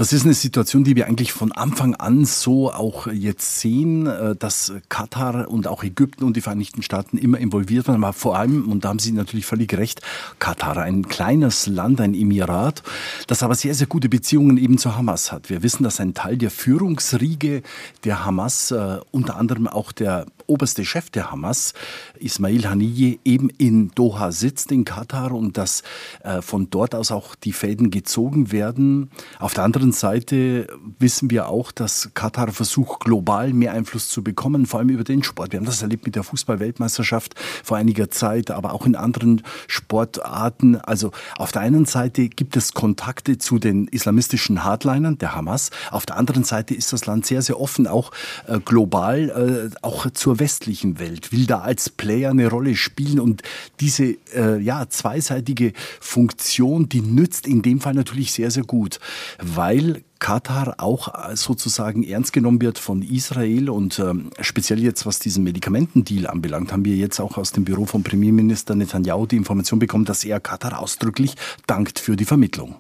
Das 0.00 0.14
ist 0.14 0.25
eine 0.25 0.33
Situation, 0.33 0.83
die 0.83 0.97
wir 0.97 1.09
eigentlich 1.09 1.30
von 1.30 1.52
Anfang 1.52 1.95
an 1.95 2.25
so 2.25 2.73
auch 2.73 3.07
jetzt 3.07 3.61
sehen, 3.61 4.07
äh, 4.07 4.35
dass 4.35 4.73
Katar 4.88 5.50
und 5.50 5.66
auch 5.66 5.85
Ägypten 5.85 6.25
und 6.25 6.38
die 6.38 6.40
Vereinigten 6.40 6.80
Staaten 6.80 7.19
immer 7.19 7.37
involviert 7.37 7.87
waren. 7.87 8.02
Aber 8.02 8.14
vor 8.14 8.38
allem, 8.38 8.71
und 8.71 8.83
da 8.83 8.88
haben 8.88 8.99
Sie 8.99 9.12
natürlich 9.12 9.45
völlig 9.45 9.75
recht, 9.75 10.00
Katar, 10.38 10.78
ein 10.78 11.07
kleines 11.07 11.66
Land, 11.66 12.00
ein 12.00 12.14
Emirat, 12.14 12.83
das 13.26 13.42
aber 13.42 13.54
sehr, 13.54 13.75
sehr 13.75 13.88
gute 13.88 14.09
Beziehungen 14.09 14.57
eben 14.57 14.78
zu 14.78 14.97
Hamas 14.97 15.33
hat. 15.33 15.50
Wir 15.50 15.62
wissen, 15.62 15.83
dass 15.83 16.00
ein 16.00 16.14
Teil 16.14 16.38
der 16.38 16.50
Führungsriege 16.50 17.62
der 18.04 18.25
Hamas, 18.25 18.71
äh, 18.71 19.00
unter 19.11 19.37
anderem 19.37 19.66
auch 19.69 19.92
der 19.92 20.25
oberste 20.50 20.85
Chef 20.85 21.11
der 21.11 21.30
Hamas, 21.30 21.73
Ismail 22.19 22.69
Haniyeh, 22.69 23.21
eben 23.25 23.49
in 23.50 23.90
Doha 23.95 24.33
sitzt, 24.33 24.73
in 24.73 24.85
Katar, 24.85 25.33
und 25.33 25.57
dass 25.57 25.83
äh, 26.25 26.42
von 26.42 26.69
dort 26.71 26.95
aus 26.95 27.12
auch 27.12 27.35
die 27.35 27.52
Fäden 27.52 27.90
gezogen 27.90 28.52
werden. 28.52 29.11
Auf 29.38 29.54
der 29.54 29.64
anderen 29.64 29.92
Seite 29.92 30.66
wissen 30.99 31.30
wir 31.30 31.49
auch, 31.49 31.73
dass 31.73 32.11
Katar 32.14 32.52
versucht, 32.52 33.00
global 33.00 33.52
mehr 33.52 33.73
Einfluss 33.73 34.09
zu 34.09 34.25
bekommen, 34.25 34.66
vor 34.66 34.80
allem 34.80 34.88
über 34.88 35.04
den 35.04 35.23
Sport. 35.23 35.52
Wir 35.52 35.61
haben 35.61 35.66
das 35.66 35.83
erlebt 35.83 36.04
mit 36.04 36.16
der 36.16 36.25
Fußball-Weltmeisterschaft 36.25 37.35
vor 37.62 37.76
einiger 37.76 38.11
Zeit, 38.11 38.50
aber 38.50 38.75
auch 38.75 38.87
in 38.87 38.97
anderen 38.97 39.42
Sportarten. 39.69 40.76
Also 40.76 41.12
auf 41.37 41.52
der 41.52 41.62
einen 41.62 41.85
Seite 41.85 42.28
gibt 42.28 42.57
es 42.57 42.75
Kontakte 42.75 43.38
zu 43.38 43.59
den 43.59 43.87
islamistischen 43.88 44.64
Hardlinern 44.64 45.19
der 45.19 45.37
Hamas. 45.37 45.71
Auf 45.90 46.07
der 46.07 46.16
anderen 46.16 46.42
Seite 46.42 46.75
ist 46.75 46.92
das 46.92 47.07
Land 47.07 47.26
sehr, 47.26 47.42
sehr 47.42 47.61
offen, 47.61 47.87
auch 47.87 48.11
äh, 48.49 48.59
global, 48.59 49.71
äh, 49.73 49.76
auch 49.83 50.11
zur 50.11 50.39
westlichen 50.40 50.99
Welt, 50.99 51.30
will 51.32 51.47
da 51.47 51.61
als 51.61 51.88
Player 51.88 52.30
eine 52.30 52.49
Rolle 52.49 52.75
spielen 52.75 53.20
und 53.20 53.42
diese 53.78 54.16
äh, 54.35 54.59
ja, 54.61 54.88
zweiseitige 54.88 55.73
Funktion, 56.00 56.88
die 56.88 57.02
nützt 57.02 57.47
in 57.47 57.62
dem 57.62 57.80
Fall 57.80 57.94
natürlich 57.94 58.32
sehr, 58.32 58.50
sehr 58.50 58.64
gut, 58.64 58.99
weil 59.38 60.02
Katar 60.18 60.75
auch 60.78 61.35
sozusagen 61.35 62.04
ernst 62.04 62.32
genommen 62.32 62.61
wird 62.61 62.78
von 62.78 63.02
Israel 63.02 63.70
und 63.70 63.99
ähm, 63.99 64.30
speziell 64.40 64.82
jetzt 64.82 65.06
was 65.06 65.18
diesen 65.18 65.44
Medikamentendeal 65.44 66.26
anbelangt, 66.26 66.73
haben 66.73 66.85
wir 66.85 66.97
jetzt 66.97 67.20
auch 67.20 67.38
aus 67.38 67.52
dem 67.52 67.64
Büro 67.64 67.87
von 67.87 68.02
Premierminister 68.02 68.75
Netanyahu 68.75 69.26
die 69.26 69.37
Information 69.37 69.78
bekommen, 69.78 70.04
dass 70.04 70.25
er 70.25 70.40
Katar 70.40 70.78
ausdrücklich 70.78 71.37
dankt 71.66 71.99
für 71.99 72.16
die 72.16 72.26
Vermittlung. 72.26 72.76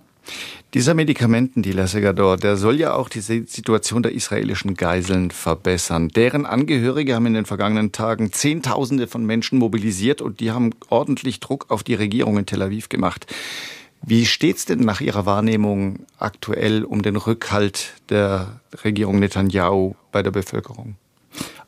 Dieser 0.72 0.94
Medikamentendealer 0.94 1.88
Segador, 1.88 2.36
der 2.36 2.56
soll 2.56 2.78
ja 2.78 2.94
auch 2.94 3.08
die 3.08 3.20
Situation 3.20 4.04
der 4.04 4.12
israelischen 4.12 4.74
Geiseln 4.74 5.32
verbessern. 5.32 6.08
Deren 6.08 6.46
Angehörige 6.46 7.16
haben 7.16 7.26
in 7.26 7.34
den 7.34 7.44
vergangenen 7.44 7.90
Tagen 7.90 8.32
Zehntausende 8.32 9.08
von 9.08 9.26
Menschen 9.26 9.58
mobilisiert 9.58 10.22
und 10.22 10.38
die 10.38 10.52
haben 10.52 10.70
ordentlich 10.88 11.40
Druck 11.40 11.66
auf 11.70 11.82
die 11.82 11.94
Regierung 11.94 12.38
in 12.38 12.46
Tel 12.46 12.62
Aviv 12.62 12.88
gemacht. 12.88 13.26
Wie 14.02 14.26
steht 14.26 14.58
es 14.58 14.64
denn 14.64 14.78
nach 14.80 15.00
Ihrer 15.00 15.26
Wahrnehmung 15.26 16.06
aktuell 16.18 16.84
um 16.84 17.02
den 17.02 17.16
Rückhalt 17.16 17.94
der 18.08 18.60
Regierung 18.84 19.18
Netanyahu 19.18 19.94
bei 20.12 20.22
der 20.22 20.30
Bevölkerung? 20.30 20.94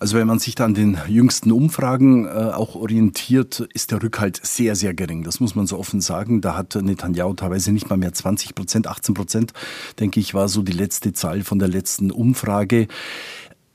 Also 0.03 0.19
wenn 0.19 0.27
man 0.27 0.41
sich 0.41 0.57
da 0.57 0.65
an 0.65 0.75
den 0.75 0.99
jüngsten 1.07 1.53
Umfragen 1.53 2.27
äh, 2.27 2.31
auch 2.31 2.75
orientiert, 2.75 3.61
ist 3.73 3.93
der 3.93 4.03
Rückhalt 4.03 4.41
sehr, 4.43 4.75
sehr 4.75 4.95
gering. 4.95 5.23
Das 5.23 5.39
muss 5.39 5.55
man 5.55 5.69
so 5.69 5.79
offen 5.79 6.01
sagen. 6.01 6.41
Da 6.41 6.57
hat 6.57 6.75
Netanyahu 6.75 7.35
teilweise 7.35 7.71
nicht 7.71 7.89
mal 7.89 7.99
mehr 7.99 8.13
20 8.13 8.57
Prozent, 8.57 8.89
18 8.89 9.15
Prozent, 9.15 9.53
denke 10.01 10.19
ich, 10.19 10.35
war 10.35 10.49
so 10.49 10.63
die 10.63 10.73
letzte 10.73 11.13
Zahl 11.13 11.45
von 11.45 11.61
der 11.61 11.69
letzten 11.69 12.11
Umfrage. 12.11 12.89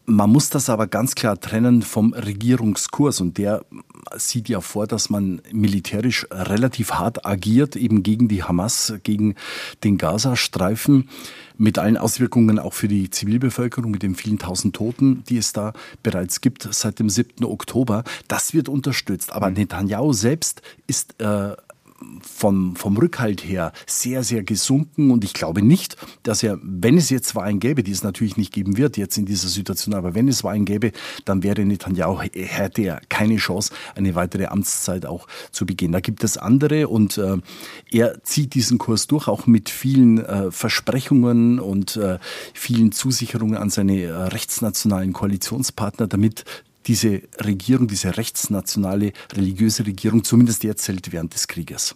Man 0.09 0.29
muss 0.29 0.49
das 0.49 0.69
aber 0.69 0.87
ganz 0.87 1.15
klar 1.15 1.37
trennen 1.37 1.81
vom 1.81 2.13
Regierungskurs 2.13 3.19
und 3.19 3.37
der 3.37 3.65
sieht 4.15 4.47
ja 4.47 4.61
vor, 4.61 4.87
dass 4.87 5.09
man 5.09 5.41
militärisch 5.51 6.25
relativ 6.31 6.93
hart 6.93 7.25
agiert, 7.25 7.75
eben 7.75 8.03
gegen 8.03 8.29
die 8.29 8.41
Hamas, 8.41 8.93
gegen 9.03 9.35
den 9.83 9.97
Gazastreifen, 9.97 11.09
mit 11.57 11.77
allen 11.77 11.97
Auswirkungen 11.97 12.57
auch 12.57 12.73
für 12.73 12.87
die 12.87 13.09
Zivilbevölkerung, 13.09 13.91
mit 13.91 14.01
den 14.01 14.15
vielen 14.15 14.39
tausend 14.39 14.77
Toten, 14.77 15.25
die 15.27 15.37
es 15.37 15.51
da 15.51 15.73
bereits 16.03 16.39
gibt 16.39 16.65
seit 16.71 16.99
dem 16.99 17.09
7. 17.09 17.43
Oktober. 17.43 18.05
Das 18.29 18.53
wird 18.53 18.69
unterstützt. 18.69 19.33
Aber 19.33 19.49
Netanyahu 19.49 20.13
selbst 20.13 20.61
ist 20.87 21.19
äh, 21.19 21.51
vom, 22.21 22.75
vom 22.75 22.97
Rückhalt 22.97 23.43
her 23.43 23.73
sehr, 23.85 24.23
sehr 24.23 24.43
gesunken. 24.43 25.11
Und 25.11 25.23
ich 25.23 25.33
glaube 25.33 25.61
nicht, 25.61 25.97
dass 26.23 26.43
er, 26.43 26.59
wenn 26.61 26.97
es 26.97 27.09
jetzt 27.09 27.35
Wahlen 27.35 27.59
gäbe, 27.59 27.83
die 27.83 27.91
es 27.91 28.03
natürlich 28.03 28.37
nicht 28.37 28.53
geben 28.53 28.77
wird 28.77 28.97
jetzt 28.97 29.17
in 29.17 29.25
dieser 29.25 29.47
Situation, 29.47 29.95
aber 29.95 30.15
wenn 30.15 30.27
es 30.27 30.43
Wahlen 30.43 30.65
gäbe, 30.65 30.91
dann 31.25 31.43
wäre 31.43 31.65
Netanyahu, 31.65 32.21
hätte 32.21 32.81
er 32.81 33.01
keine 33.09 33.37
Chance, 33.37 33.73
eine 33.95 34.15
weitere 34.15 34.45
Amtszeit 34.45 35.05
auch 35.05 35.27
zu 35.51 35.65
begehen. 35.65 35.91
Da 35.91 35.99
gibt 35.99 36.23
es 36.23 36.37
andere 36.37 36.87
und 36.87 37.17
äh, 37.17 37.37
er 37.91 38.23
zieht 38.23 38.53
diesen 38.53 38.77
Kurs 38.77 39.07
durch, 39.07 39.27
auch 39.27 39.47
mit 39.47 39.69
vielen 39.69 40.23
äh, 40.23 40.51
Versprechungen 40.51 41.59
und 41.59 41.97
äh, 41.97 42.19
vielen 42.53 42.91
Zusicherungen 42.91 43.57
an 43.57 43.69
seine 43.69 44.01
äh, 44.01 44.11
rechtsnationalen 44.11 45.13
Koalitionspartner, 45.13 46.07
damit 46.07 46.45
diese 46.87 47.21
Regierung, 47.43 47.87
diese 47.87 48.17
rechtsnationale 48.17 49.11
religiöse 49.33 49.85
Regierung 49.85 50.23
zumindest 50.23 50.63
hält 50.63 51.11
während 51.11 51.33
des 51.33 51.47
Krieges. 51.47 51.95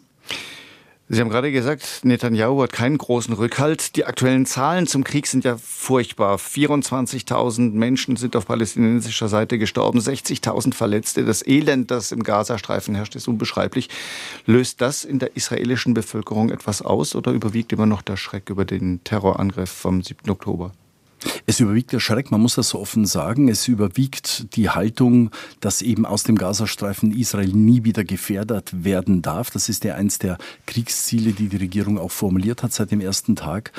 Sie 1.14 1.20
haben 1.20 1.30
gerade 1.30 1.52
gesagt, 1.52 1.84
Netanyahu 2.04 2.64
hat 2.64 2.72
keinen 2.72 2.98
großen 2.98 3.34
Rückhalt. 3.34 3.98
Die 3.98 4.06
aktuellen 4.06 4.46
Zahlen 4.46 4.88
zum 4.88 5.04
Krieg 5.04 5.28
sind 5.28 5.44
ja 5.44 5.58
furchtbar. 5.58 6.38
24.000 6.38 7.74
Menschen 7.74 8.16
sind 8.16 8.38
auf 8.38 8.46
palästinensischer 8.46 9.28
Seite 9.28 9.58
gestorben, 9.60 10.00
60.000 10.00 10.74
Verletzte. 10.74 11.26
Das 11.26 11.46
Elend, 11.46 11.92
das 11.92 12.14
im 12.14 12.24
Gazastreifen 12.24 12.96
herrscht, 12.96 13.18
ist 13.18 13.28
unbeschreiblich. 13.28 13.90
Löst 14.46 14.80
das 14.80 15.04
in 15.04 15.20
der 15.20 15.36
israelischen 15.36 15.94
Bevölkerung 15.94 16.50
etwas 16.50 16.82
aus 16.82 17.14
oder 17.14 17.34
überwiegt 17.34 17.74
immer 17.74 17.88
noch 17.88 18.04
der 18.04 18.16
Schreck 18.16 18.50
über 18.50 18.64
den 18.64 19.04
Terrorangriff 19.04 19.70
vom 19.70 20.02
7. 20.02 20.30
Oktober? 20.30 20.72
Es 21.46 21.60
überwiegt 21.60 21.92
der 21.92 22.00
Schreck, 22.00 22.32
man 22.32 22.42
muss 22.42 22.56
das 22.56 22.70
so 22.70 22.80
offen 22.80 23.06
sagen. 23.06 23.48
Es 23.48 23.68
überwiegt 23.68 24.56
die 24.56 24.70
Haltung, 24.70 25.32
dass 25.60 25.82
eben 25.82 26.06
aus 26.06 26.24
dem 26.24 26.38
Gazastreifen 26.38 27.12
Israel 27.12 27.50
nie 27.50 27.84
wieder 27.84 28.04
gefährdet 28.04 28.84
werden 28.84 29.22
darf. 29.22 29.52
Das 29.52 29.70
ist 29.70 29.84
ja 29.84 29.96
eins 29.96 30.20
der 30.20 30.38
Kriegsziele, 30.66 31.32
die 31.34 31.48
die 31.48 31.58
Regierung 31.58 31.98
auch 31.98 32.12
formuliert 32.12 32.64
hat 32.64 32.74
seit 32.74 32.92
dem 32.92 33.02
ersten 33.02 33.36
Tag. 33.36 33.72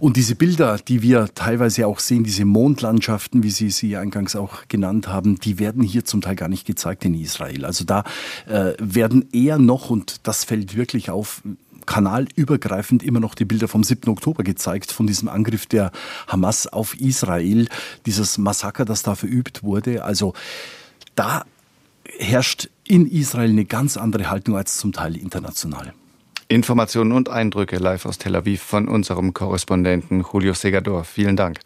Und 0.00 0.16
diese 0.16 0.34
Bilder, 0.34 0.78
die 0.78 1.02
wir 1.02 1.28
teilweise 1.34 1.86
auch 1.86 1.98
sehen, 1.98 2.24
diese 2.24 2.44
Mondlandschaften, 2.44 3.42
wie 3.42 3.50
Sie 3.50 3.70
sie 3.70 3.96
eingangs 3.96 4.36
auch 4.36 4.68
genannt 4.68 5.08
haben, 5.08 5.38
die 5.38 5.58
werden 5.58 5.82
hier 5.82 6.04
zum 6.04 6.20
Teil 6.20 6.36
gar 6.36 6.48
nicht 6.48 6.66
gezeigt 6.66 7.04
in 7.04 7.14
Israel. 7.14 7.64
Also 7.64 7.84
da 7.84 8.04
äh, 8.46 8.72
werden 8.78 9.28
eher 9.32 9.58
noch, 9.58 9.90
und 9.90 10.26
das 10.26 10.44
fällt 10.44 10.76
wirklich 10.76 11.10
auf, 11.10 11.42
kanalübergreifend 11.86 13.02
immer 13.02 13.20
noch 13.20 13.34
die 13.34 13.44
Bilder 13.44 13.68
vom 13.68 13.84
7. 13.84 14.10
Oktober 14.10 14.42
gezeigt, 14.42 14.92
von 14.92 15.06
diesem 15.06 15.28
Angriff 15.28 15.66
der 15.66 15.92
Hamas 16.26 16.66
auf 16.66 16.98
Israel, 17.00 17.68
dieses 18.06 18.38
Massaker, 18.38 18.84
das 18.84 19.02
da 19.02 19.14
verübt 19.14 19.62
wurde. 19.62 20.04
Also 20.04 20.34
da 21.14 21.44
herrscht 22.18 22.68
in 22.84 23.06
Israel 23.06 23.50
eine 23.50 23.64
ganz 23.64 23.96
andere 23.96 24.30
Haltung 24.30 24.56
als 24.56 24.76
zum 24.76 24.92
Teil 24.92 25.16
international. 25.16 25.92
Informationen 26.48 27.12
und 27.12 27.28
Eindrücke 27.28 27.78
live 27.78 28.06
aus 28.06 28.18
Tel 28.18 28.36
Aviv 28.36 28.62
von 28.62 28.88
unserem 28.88 29.32
Korrespondenten 29.32 30.24
Julio 30.30 30.52
Segador. 30.52 31.04
Vielen 31.04 31.36
Dank. 31.36 31.58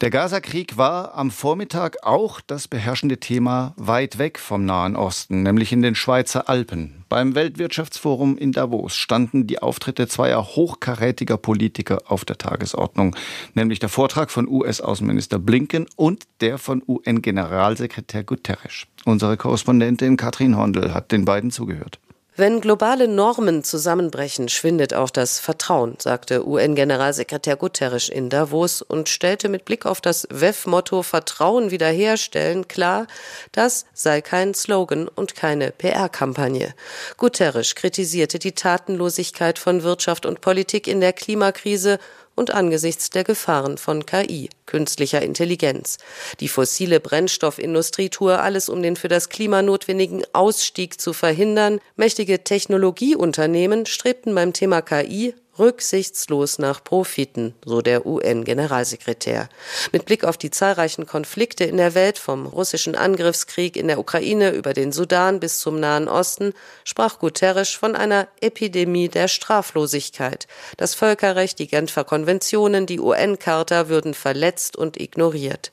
Der 0.00 0.08
Gaza-Krieg 0.08 0.78
war 0.78 1.14
am 1.14 1.30
Vormittag 1.30 1.98
auch 2.04 2.40
das 2.40 2.68
beherrschende 2.68 3.20
Thema 3.20 3.74
weit 3.76 4.16
weg 4.16 4.38
vom 4.38 4.64
Nahen 4.64 4.96
Osten, 4.96 5.42
nämlich 5.42 5.72
in 5.72 5.82
den 5.82 5.94
Schweizer 5.94 6.48
Alpen. 6.48 7.04
Beim 7.10 7.34
Weltwirtschaftsforum 7.34 8.38
in 8.38 8.52
Davos 8.52 8.96
standen 8.96 9.46
die 9.46 9.58
Auftritte 9.58 10.08
zweier 10.08 10.42
hochkarätiger 10.42 11.36
Politiker 11.36 11.98
auf 12.06 12.24
der 12.24 12.38
Tagesordnung, 12.38 13.14
nämlich 13.52 13.78
der 13.78 13.90
Vortrag 13.90 14.30
von 14.30 14.48
US-Außenminister 14.48 15.38
Blinken 15.38 15.84
und 15.96 16.24
der 16.40 16.56
von 16.56 16.82
UN-Generalsekretär 16.88 18.24
Guterres. 18.24 18.86
Unsere 19.04 19.36
Korrespondentin 19.36 20.16
Katrin 20.16 20.56
Hondel 20.56 20.94
hat 20.94 21.12
den 21.12 21.26
beiden 21.26 21.50
zugehört. 21.50 21.98
Wenn 22.40 22.62
globale 22.62 23.06
Normen 23.06 23.64
zusammenbrechen, 23.64 24.48
schwindet 24.48 24.94
auch 24.94 25.10
das 25.10 25.38
Vertrauen, 25.38 25.96
sagte 25.98 26.48
UN-Generalsekretär 26.48 27.56
Guterres 27.56 28.08
in 28.08 28.30
Davos 28.30 28.80
und 28.80 29.10
stellte 29.10 29.50
mit 29.50 29.66
Blick 29.66 29.84
auf 29.84 30.00
das 30.00 30.26
WEF-Motto 30.30 31.02
Vertrauen 31.02 31.70
wiederherstellen 31.70 32.66
klar, 32.66 33.08
das 33.52 33.84
sei 33.92 34.22
kein 34.22 34.54
Slogan 34.54 35.06
und 35.06 35.34
keine 35.34 35.70
PR-Kampagne. 35.70 36.74
Guterres 37.18 37.74
kritisierte 37.74 38.38
die 38.38 38.52
Tatenlosigkeit 38.52 39.58
von 39.58 39.82
Wirtschaft 39.82 40.24
und 40.24 40.40
Politik 40.40 40.88
in 40.88 41.02
der 41.02 41.12
Klimakrise 41.12 41.98
und 42.40 42.52
angesichts 42.52 43.10
der 43.10 43.22
Gefahren 43.22 43.76
von 43.76 44.06
KI, 44.06 44.48
künstlicher 44.64 45.20
Intelligenz. 45.20 45.98
Die 46.40 46.48
fossile 46.48 46.98
Brennstoffindustrie 46.98 48.08
tue 48.08 48.38
alles, 48.38 48.70
um 48.70 48.82
den 48.82 48.96
für 48.96 49.08
das 49.08 49.28
Klima 49.28 49.60
notwendigen 49.60 50.24
Ausstieg 50.32 50.98
zu 50.98 51.12
verhindern. 51.12 51.80
Mächtige 51.96 52.42
Technologieunternehmen 52.42 53.84
strebten 53.84 54.34
beim 54.34 54.54
Thema 54.54 54.80
KI 54.80 55.34
rücksichtslos 55.60 56.58
nach 56.58 56.82
Profiten, 56.82 57.54
so 57.64 57.82
der 57.82 58.06
UN-Generalsekretär. 58.06 59.48
Mit 59.92 60.06
Blick 60.06 60.24
auf 60.24 60.36
die 60.36 60.50
zahlreichen 60.50 61.06
Konflikte 61.06 61.64
in 61.64 61.76
der 61.76 61.94
Welt, 61.94 62.18
vom 62.18 62.46
russischen 62.46 62.96
Angriffskrieg 62.96 63.76
in 63.76 63.86
der 63.86 64.00
Ukraine 64.00 64.50
über 64.50 64.72
den 64.72 64.90
Sudan 64.90 65.38
bis 65.38 65.60
zum 65.60 65.78
Nahen 65.78 66.08
Osten, 66.08 66.54
sprach 66.84 67.18
Guterres 67.20 67.68
von 67.68 67.94
einer 67.94 68.26
Epidemie 68.40 69.08
der 69.08 69.28
Straflosigkeit. 69.28 70.48
Das 70.76 70.94
Völkerrecht, 70.94 71.58
die 71.58 71.68
Genfer 71.68 72.04
Konventionen, 72.04 72.86
die 72.86 72.98
UN-Charta 72.98 73.88
würden 73.88 74.14
verletzt 74.14 74.76
und 74.76 74.98
ignoriert. 74.98 75.70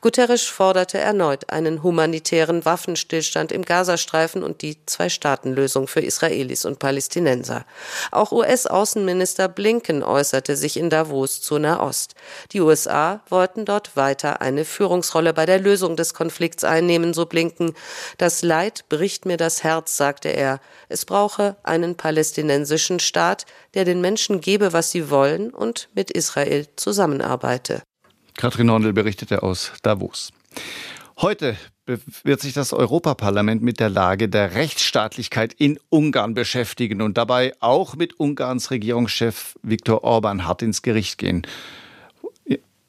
Guterres 0.00 0.44
forderte 0.44 0.98
erneut 0.98 1.50
einen 1.50 1.82
humanitären 1.82 2.64
Waffenstillstand 2.64 3.52
im 3.52 3.64
Gazastreifen 3.64 4.42
und 4.42 4.62
die 4.62 4.78
Zwei-Staaten-Lösung 4.86 5.88
für 5.88 6.00
Israelis 6.00 6.64
und 6.64 6.78
Palästinenser. 6.78 7.64
Auch 8.10 8.32
US-Außenminister 8.32 9.48
Blinken 9.48 10.02
äußerte 10.02 10.56
sich 10.56 10.76
in 10.76 10.90
Davos 10.90 11.40
zu 11.40 11.58
Nahost. 11.58 12.14
Die 12.52 12.60
USA 12.60 13.20
wollten 13.28 13.64
dort 13.64 13.96
weiter 13.96 14.40
eine 14.40 14.64
Führungsrolle 14.64 15.32
bei 15.32 15.46
der 15.46 15.58
Lösung 15.58 15.96
des 15.96 16.14
Konflikts 16.14 16.64
einnehmen, 16.64 17.14
so 17.14 17.26
Blinken. 17.26 17.74
Das 18.18 18.42
Leid 18.42 18.84
bricht 18.88 19.26
mir 19.26 19.36
das 19.36 19.64
Herz, 19.64 19.96
sagte 19.96 20.28
er. 20.28 20.60
Es 20.88 21.04
brauche 21.04 21.56
einen 21.62 21.96
palästinensischen 21.96 23.00
Staat, 23.00 23.46
der 23.74 23.84
den 23.84 24.00
Menschen 24.00 24.40
gebe, 24.40 24.72
was 24.72 24.90
sie 24.90 25.10
wollen 25.10 25.50
und 25.50 25.88
mit 25.94 26.10
Israel 26.10 26.66
zusammenarbeite. 26.76 27.82
Katrin 28.38 28.70
Hondel 28.70 28.92
berichtete 28.92 29.42
aus 29.42 29.72
Davos. 29.82 30.30
Heute 31.18 31.56
wird 32.22 32.40
sich 32.40 32.52
das 32.52 32.72
Europaparlament 32.72 33.62
mit 33.62 33.80
der 33.80 33.90
Lage 33.90 34.28
der 34.28 34.54
Rechtsstaatlichkeit 34.54 35.52
in 35.54 35.80
Ungarn 35.88 36.34
beschäftigen 36.34 37.02
und 37.02 37.18
dabei 37.18 37.52
auch 37.58 37.96
mit 37.96 38.20
Ungarns 38.20 38.70
Regierungschef 38.70 39.56
Viktor 39.62 40.04
Orban 40.04 40.46
hart 40.46 40.62
ins 40.62 40.82
Gericht 40.82 41.18
gehen 41.18 41.46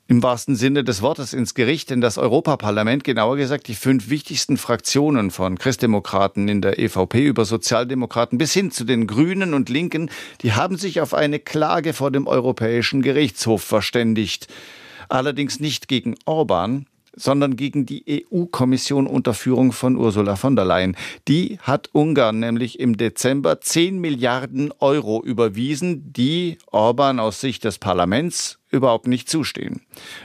im 0.09 0.23
wahrsten 0.23 0.55
Sinne 0.55 0.83
des 0.83 1.03
Wortes 1.03 1.33
ins 1.33 1.53
Gericht, 1.53 1.91
denn 1.91 2.01
das 2.01 2.17
Europaparlament, 2.17 3.03
genauer 3.03 3.37
gesagt 3.37 3.67
die 3.67 3.75
fünf 3.75 4.09
wichtigsten 4.09 4.57
Fraktionen 4.57 5.29
von 5.29 5.59
Christdemokraten 5.59 6.47
in 6.47 6.63
der 6.63 6.79
EVP 6.79 7.25
über 7.25 7.45
Sozialdemokraten 7.45 8.39
bis 8.39 8.51
hin 8.51 8.71
zu 8.71 8.85
den 8.85 9.05
Grünen 9.05 9.53
und 9.53 9.69
Linken, 9.69 10.09
die 10.41 10.53
haben 10.53 10.77
sich 10.77 10.99
auf 10.99 11.13
eine 11.13 11.37
Klage 11.37 11.93
vor 11.93 12.09
dem 12.09 12.25
Europäischen 12.25 13.03
Gerichtshof 13.03 13.61
verständigt. 13.61 14.47
Allerdings 15.09 15.59
nicht 15.59 15.87
gegen 15.87 16.15
Orban, 16.25 16.85
sondern 17.15 17.55
gegen 17.55 17.85
die 17.85 18.23
EU-Kommission 18.31 19.07
unter 19.07 19.33
Führung 19.33 19.71
von 19.71 19.95
Ursula 19.95 20.35
von 20.35 20.55
der 20.55 20.65
Leyen. 20.65 20.95
Die 21.27 21.59
hat 21.61 21.89
Ungarn 21.91 22.39
nämlich 22.39 22.79
im 22.79 22.97
Dezember 22.97 23.59
10 23.59 23.99
Milliarden 23.99 24.71
Euro 24.79 25.21
überwiesen, 25.23 26.13
die 26.13 26.57
Orban 26.67 27.19
aus 27.19 27.41
Sicht 27.41 27.63
des 27.63 27.77
Parlaments 27.77 28.59
überhaupt 28.69 29.07
nicht 29.07 29.29
zustehen. 29.29 29.81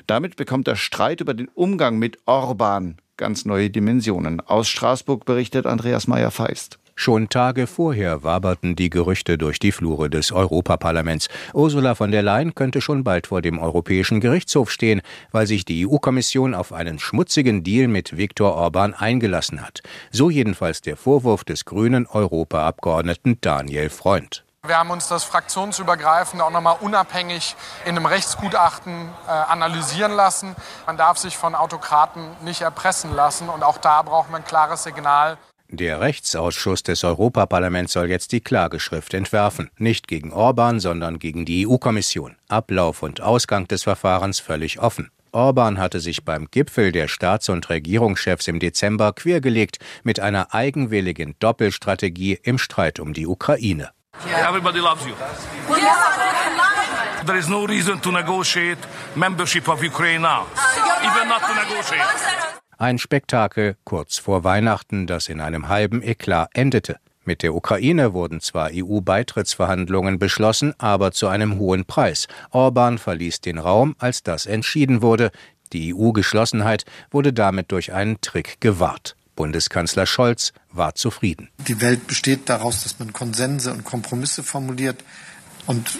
Damit 0.06 0.36
bekommt 0.36 0.66
der 0.66 0.76
Streit 0.76 1.20
über 1.20 1.34
den 1.34 1.48
Umgang 1.48 1.98
mit 1.98 2.18
Orban 2.26 2.98
ganz 3.16 3.44
neue 3.44 3.70
Dimensionen. 3.70 4.40
Aus 4.40 4.68
Straßburg 4.68 5.24
berichtet 5.24 5.66
Andreas 5.66 6.06
Meyer-Feist. 6.06 6.78
Schon 6.96 7.28
Tage 7.28 7.66
vorher 7.66 8.22
waberten 8.22 8.76
die 8.76 8.88
Gerüchte 8.88 9.36
durch 9.36 9.58
die 9.58 9.72
Flure 9.72 10.08
des 10.08 10.30
Europaparlaments. 10.30 11.28
Ursula 11.52 11.94
von 11.94 12.12
der 12.12 12.22
Leyen 12.22 12.54
könnte 12.54 12.80
schon 12.80 13.02
bald 13.02 13.26
vor 13.26 13.42
dem 13.42 13.58
Europäischen 13.58 14.20
Gerichtshof 14.20 14.70
stehen, 14.70 15.02
weil 15.32 15.46
sich 15.46 15.64
die 15.64 15.86
EU-Kommission 15.86 16.54
auf 16.54 16.72
einen 16.72 16.98
schmutzigen 16.98 17.64
Deal 17.64 17.88
mit 17.88 18.16
Viktor 18.16 18.54
Orban 18.54 18.94
eingelassen 18.94 19.60
hat. 19.60 19.82
So 20.12 20.30
jedenfalls 20.30 20.80
der 20.80 20.96
Vorwurf 20.96 21.44
des 21.44 21.64
grünen 21.64 22.06
Europaabgeordneten 22.06 23.38
Daniel 23.40 23.90
Freund. 23.90 24.44
Wir 24.66 24.78
haben 24.78 24.90
uns 24.90 25.08
das 25.08 25.24
fraktionsübergreifend 25.24 26.40
auch 26.40 26.48
nochmal 26.48 26.78
unabhängig 26.80 27.54
in 27.84 27.98
einem 27.98 28.06
Rechtsgutachten 28.06 29.10
äh, 29.26 29.30
analysieren 29.30 30.12
lassen. 30.12 30.56
Man 30.86 30.96
darf 30.96 31.18
sich 31.18 31.36
von 31.36 31.54
Autokraten 31.54 32.24
nicht 32.44 32.62
erpressen 32.62 33.14
lassen 33.14 33.50
und 33.50 33.62
auch 33.62 33.76
da 33.76 34.00
braucht 34.00 34.30
man 34.30 34.40
ein 34.40 34.46
klares 34.46 34.84
Signal. 34.84 35.36
Der 35.68 36.00
Rechtsausschuss 36.00 36.82
des 36.82 37.02
Europaparlaments 37.04 37.94
soll 37.94 38.10
jetzt 38.10 38.32
die 38.32 38.40
Klageschrift 38.40 39.14
entwerfen. 39.14 39.70
Nicht 39.78 40.06
gegen 40.06 40.32
Orban, 40.32 40.78
sondern 40.78 41.18
gegen 41.18 41.44
die 41.44 41.66
EU-Kommission. 41.66 42.36
Ablauf 42.48 43.02
und 43.02 43.20
Ausgang 43.20 43.66
des 43.66 43.82
Verfahrens 43.82 44.40
völlig 44.40 44.78
offen. 44.78 45.10
Orban 45.32 45.78
hatte 45.78 45.98
sich 45.98 46.24
beim 46.24 46.46
Gipfel 46.50 46.92
der 46.92 47.08
Staats- 47.08 47.48
und 47.48 47.68
Regierungschefs 47.68 48.46
im 48.46 48.60
Dezember 48.60 49.12
quergelegt 49.12 49.78
mit 50.04 50.20
einer 50.20 50.54
eigenwilligen 50.54 51.34
Doppelstrategie 51.40 52.38
im 52.42 52.58
Streit 52.58 53.00
um 53.00 53.12
die 53.12 53.26
Ukraine. 53.26 53.90
Everybody 54.48 54.78
loves 54.78 55.04
you. 55.04 55.14
There 57.26 57.38
is 57.38 57.48
no 57.48 57.64
reason 57.64 58.00
to 58.02 58.12
negotiate 58.12 58.78
membership 59.16 59.68
of 59.68 59.82
Ukraine 59.82 60.20
now. 60.20 60.46
Even 61.02 61.28
not 61.28 61.40
to 61.40 61.54
negotiate. 61.54 62.63
Ein 62.78 62.98
Spektakel 62.98 63.76
kurz 63.84 64.18
vor 64.18 64.42
Weihnachten, 64.42 65.06
das 65.06 65.28
in 65.28 65.40
einem 65.40 65.68
halben 65.68 66.02
Eklat 66.02 66.50
endete. 66.54 66.96
Mit 67.24 67.42
der 67.42 67.54
Ukraine 67.54 68.12
wurden 68.12 68.40
zwar 68.40 68.70
EU-Beitrittsverhandlungen 68.72 70.18
beschlossen, 70.18 70.74
aber 70.78 71.12
zu 71.12 71.28
einem 71.28 71.58
hohen 71.58 71.84
Preis. 71.84 72.26
Orban 72.50 72.98
verließ 72.98 73.40
den 73.40 73.58
Raum, 73.58 73.94
als 73.98 74.22
das 74.22 74.44
entschieden 74.44 75.00
wurde. 75.00 75.30
Die 75.72 75.94
EU-Geschlossenheit 75.94 76.84
wurde 77.10 77.32
damit 77.32 77.72
durch 77.72 77.92
einen 77.92 78.20
Trick 78.20 78.60
gewahrt. 78.60 79.16
Bundeskanzler 79.36 80.06
Scholz 80.06 80.52
war 80.70 80.94
zufrieden. 80.94 81.48
Die 81.66 81.80
Welt 81.80 82.06
besteht 82.06 82.48
daraus, 82.48 82.82
dass 82.82 82.98
man 82.98 83.12
Konsense 83.12 83.72
und 83.72 83.84
Kompromisse 83.84 84.42
formuliert. 84.42 85.02
Und 85.66 85.98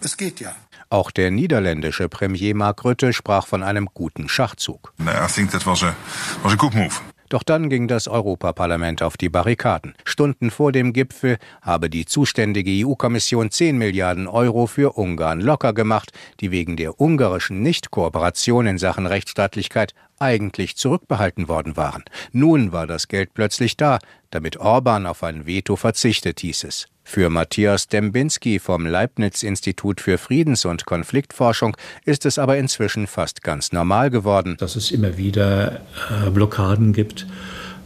es 0.00 0.16
geht 0.16 0.40
ja. 0.40 0.54
Auch 0.88 1.10
der 1.10 1.30
niederländische 1.30 2.08
Premier 2.08 2.54
Mark 2.54 2.84
Rutte 2.84 3.12
sprach 3.12 3.46
von 3.46 3.62
einem 3.62 3.88
guten 3.92 4.28
Schachzug. 4.28 4.92
I 5.00 5.26
think 5.26 5.50
that 5.50 5.66
was 5.66 5.82
a, 5.82 5.94
was 6.42 6.52
a 6.52 6.56
good 6.56 6.74
move. 6.74 6.94
Doch 7.28 7.42
dann 7.42 7.68
ging 7.70 7.88
das 7.88 8.06
Europaparlament 8.06 9.02
auf 9.02 9.16
die 9.16 9.28
Barrikaden. 9.28 9.94
Stunden 10.04 10.50
vor 10.50 10.70
dem 10.70 10.92
Gipfel 10.92 11.38
habe 11.60 11.90
die 11.90 12.04
zuständige 12.04 12.86
EU-Kommission 12.86 13.50
10 13.50 13.76
Milliarden 13.76 14.28
Euro 14.28 14.66
für 14.66 14.96
Ungarn 14.96 15.40
locker 15.40 15.72
gemacht, 15.72 16.12
die 16.40 16.52
wegen 16.52 16.76
der 16.76 17.00
ungarischen 17.00 17.62
Nichtkooperation 17.62 18.66
in 18.66 18.78
Sachen 18.78 19.06
Rechtsstaatlichkeit 19.06 19.92
eigentlich 20.18 20.76
zurückbehalten 20.76 21.48
worden 21.48 21.76
waren. 21.76 22.04
Nun 22.32 22.72
war 22.72 22.86
das 22.86 23.08
Geld 23.08 23.34
plötzlich 23.34 23.76
da, 23.76 23.98
damit 24.30 24.58
Orban 24.58 25.06
auf 25.06 25.24
ein 25.24 25.46
Veto 25.46 25.76
verzichtet, 25.76 26.40
hieß 26.40 26.64
es. 26.64 26.86
Für 27.08 27.30
Matthias 27.30 27.86
Dembinski 27.86 28.58
vom 28.58 28.84
Leibniz-Institut 28.84 30.00
für 30.00 30.18
Friedens- 30.18 30.64
und 30.64 30.86
Konfliktforschung 30.86 31.76
ist 32.04 32.26
es 32.26 32.36
aber 32.36 32.58
inzwischen 32.58 33.06
fast 33.06 33.44
ganz 33.44 33.70
normal 33.70 34.10
geworden. 34.10 34.56
Dass 34.58 34.74
es 34.74 34.90
immer 34.90 35.16
wieder 35.16 35.82
äh, 36.10 36.30
Blockaden 36.30 36.92
gibt, 36.92 37.28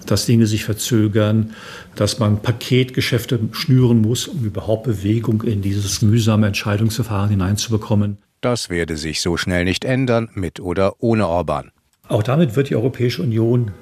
dass 0.06 0.24
Dinge 0.24 0.46
sich 0.46 0.64
verzögern, 0.64 1.54
dass 1.96 2.18
man 2.18 2.40
Paketgeschäfte 2.40 3.38
schnüren 3.52 4.00
muss, 4.00 4.26
um 4.26 4.42
überhaupt 4.42 4.84
Bewegung 4.84 5.42
in 5.42 5.60
dieses 5.60 6.00
mühsame 6.00 6.46
Entscheidungsverfahren 6.46 7.28
hineinzubekommen. 7.28 8.16
Das 8.40 8.70
werde 8.70 8.96
sich 8.96 9.20
so 9.20 9.36
schnell 9.36 9.64
nicht 9.64 9.84
ändern, 9.84 10.30
mit 10.32 10.60
oder 10.60 10.94
ohne 10.98 11.28
Orban. 11.28 11.72
Auch 12.08 12.22
damit 12.22 12.56
wird 12.56 12.70
die 12.70 12.74
Europäische 12.74 13.22
Union 13.22 13.72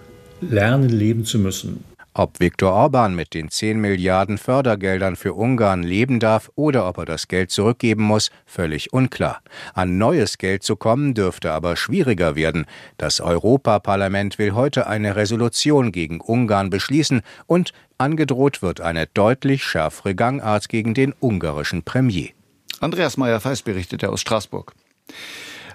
lernen, 0.40 0.88
leben 0.88 1.24
zu 1.24 1.38
müssen. 1.38 1.84
Ob 2.14 2.40
Viktor 2.40 2.72
Orban 2.72 3.14
mit 3.14 3.34
den 3.34 3.48
10 3.48 3.80
Milliarden 3.80 4.38
Fördergeldern 4.38 5.14
für 5.14 5.34
Ungarn 5.34 5.82
leben 5.82 6.18
darf 6.18 6.50
oder 6.56 6.88
ob 6.88 6.98
er 6.98 7.04
das 7.04 7.28
Geld 7.28 7.50
zurückgeben 7.50 8.02
muss, 8.02 8.30
völlig 8.44 8.92
unklar. 8.92 9.40
An 9.74 9.98
neues 9.98 10.38
Geld 10.38 10.64
zu 10.64 10.74
kommen 10.76 11.14
dürfte 11.14 11.52
aber 11.52 11.76
schwieriger 11.76 12.34
werden. 12.34 12.66
Das 12.96 13.20
Europaparlament 13.20 14.38
will 14.38 14.52
heute 14.52 14.86
eine 14.86 15.14
Resolution 15.14 15.92
gegen 15.92 16.20
Ungarn 16.20 16.70
beschließen 16.70 17.22
und 17.46 17.72
angedroht 17.98 18.62
wird 18.62 18.80
eine 18.80 19.06
deutlich 19.06 19.62
schärfere 19.62 20.14
Gangart 20.14 20.68
gegen 20.68 20.94
den 20.94 21.14
ungarischen 21.20 21.82
Premier. 21.82 22.30
Andreas 22.80 23.16
Meyer-Feist 23.16 23.64
berichtete 23.64 24.08
aus 24.08 24.20
Straßburg. 24.20 24.74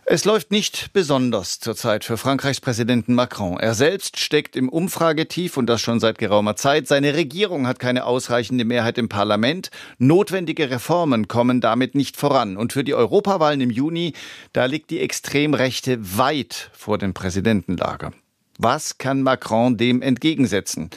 Es 0.06 0.26
läuft 0.26 0.52
nicht 0.52 0.92
besonders 0.92 1.62
zurzeit 1.62 2.04
für 2.04 2.18
Frankreichs 2.18 2.60
Präsidenten 2.60 3.14
Macron. 3.14 3.58
Er 3.58 3.74
selbst 3.74 4.20
steckt 4.20 4.58
im 4.58 4.68
Umfragetief 4.68 5.56
und 5.56 5.68
das 5.68 5.80
schon 5.80 6.02
seit 6.02 6.18
geraumer 6.18 6.58
Zeit. 6.58 6.88
Seine 6.88 7.14
Regierung 7.14 7.68
hat 7.68 7.80
keine 7.80 8.06
ausreichende 8.06 8.66
Mehrheit 8.66 8.98
im 8.98 9.08
Parlament. 9.08 9.72
Notwendige 10.00 10.70
Reformen 10.70 11.30
kommen 11.30 11.62
damit 11.62 11.96
nicht 11.96 12.18
voran. 12.18 12.58
Und 12.58 12.74
für 12.74 12.84
die 12.84 12.94
Europawahlen 12.94 13.62
im 13.62 13.70
Juni, 13.70 14.12
da 14.52 14.66
liegt 14.66 14.90
die 14.90 15.00
Extremrechte 15.00 16.18
weit 16.18 16.70
vor 16.74 16.98
dem 16.98 17.14
Präsidentenlager. 17.14 18.12
Was 18.58 18.98
kann 18.98 19.22
Macron 19.22 19.78
dem 19.78 20.02
entgegensetzen? 20.02 20.90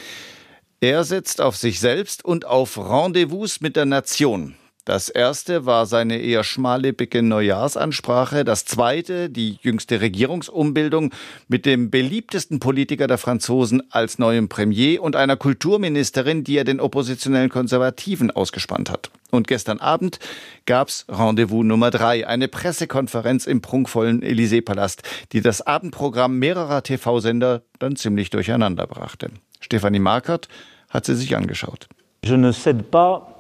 Er 0.81 1.05
setzt 1.05 1.40
auf 1.40 1.57
sich 1.57 1.79
selbst 1.79 2.25
und 2.25 2.45
auf 2.45 2.77
Rendezvous 2.77 3.61
mit 3.61 3.77
der 3.77 3.87
Nation. 3.87 4.57
Das 4.87 5.09
erste 5.09 5.66
war 5.66 5.85
seine 5.85 6.16
eher 6.18 6.44
schmallippige 6.44 7.20
Neujahrsansprache. 7.20 8.44
Das 8.44 8.64
zweite, 8.64 9.29
die 9.29 9.59
jüngste 9.61 10.01
Regierungsumbildung 10.01 11.12
mit 11.49 11.66
dem 11.66 11.90
beliebtesten 11.90 12.61
Politiker 12.61 13.09
der 13.09 13.18
Franzosen 13.18 13.83
als 13.90 14.20
neuem 14.20 14.49
Premier 14.49 15.03
und 15.03 15.16
einer 15.16 15.37
Kulturministerin, 15.37 16.44
die 16.44 16.57
er 16.57 16.62
den 16.62 16.79
oppositionellen 16.79 17.51
Konservativen 17.51 18.31
ausgespannt 18.31 18.88
hat. 18.88 19.11
Und 19.33 19.49
gestern 19.49 19.81
Abend 19.81 20.20
gab's 20.66 21.05
Rendezvous 21.09 21.64
Nummer 21.64 21.90
drei, 21.90 22.25
eine 22.25 22.46
Pressekonferenz 22.46 23.49
im 23.49 23.62
prunkvollen 23.62 24.22
Élysée-Palast, 24.22 25.03
die 25.33 25.40
das 25.40 25.66
Abendprogramm 25.66 26.38
mehrerer 26.38 26.85
TV-Sender 26.85 27.62
dann 27.81 27.96
ziemlich 27.96 28.31
durcheinander 28.31 28.87
brachte. 28.87 29.31
Stefanie 29.59 29.99
Markert 29.99 30.46
hat 30.88 31.07
sie 31.07 31.16
sich 31.16 31.37
angeschaut. 31.37 31.88
Je 32.25 32.37
ne 32.37 32.53
cède 32.53 32.83
pas 32.83 33.36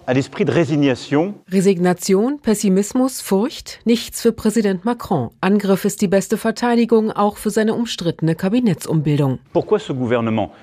Resignation, 1.48 2.38
Pessimismus, 2.40 3.20
Furcht, 3.20 3.80
nichts 3.84 4.22
für 4.22 4.30
Präsident 4.30 4.84
Macron. 4.84 5.30
Angriff 5.40 5.84
ist 5.84 6.00
die 6.00 6.06
beste 6.06 6.36
Verteidigung, 6.36 7.10
auch 7.10 7.36
für 7.36 7.50
seine 7.50 7.74
umstrittene 7.74 8.36
Kabinettsumbildung. 8.36 9.40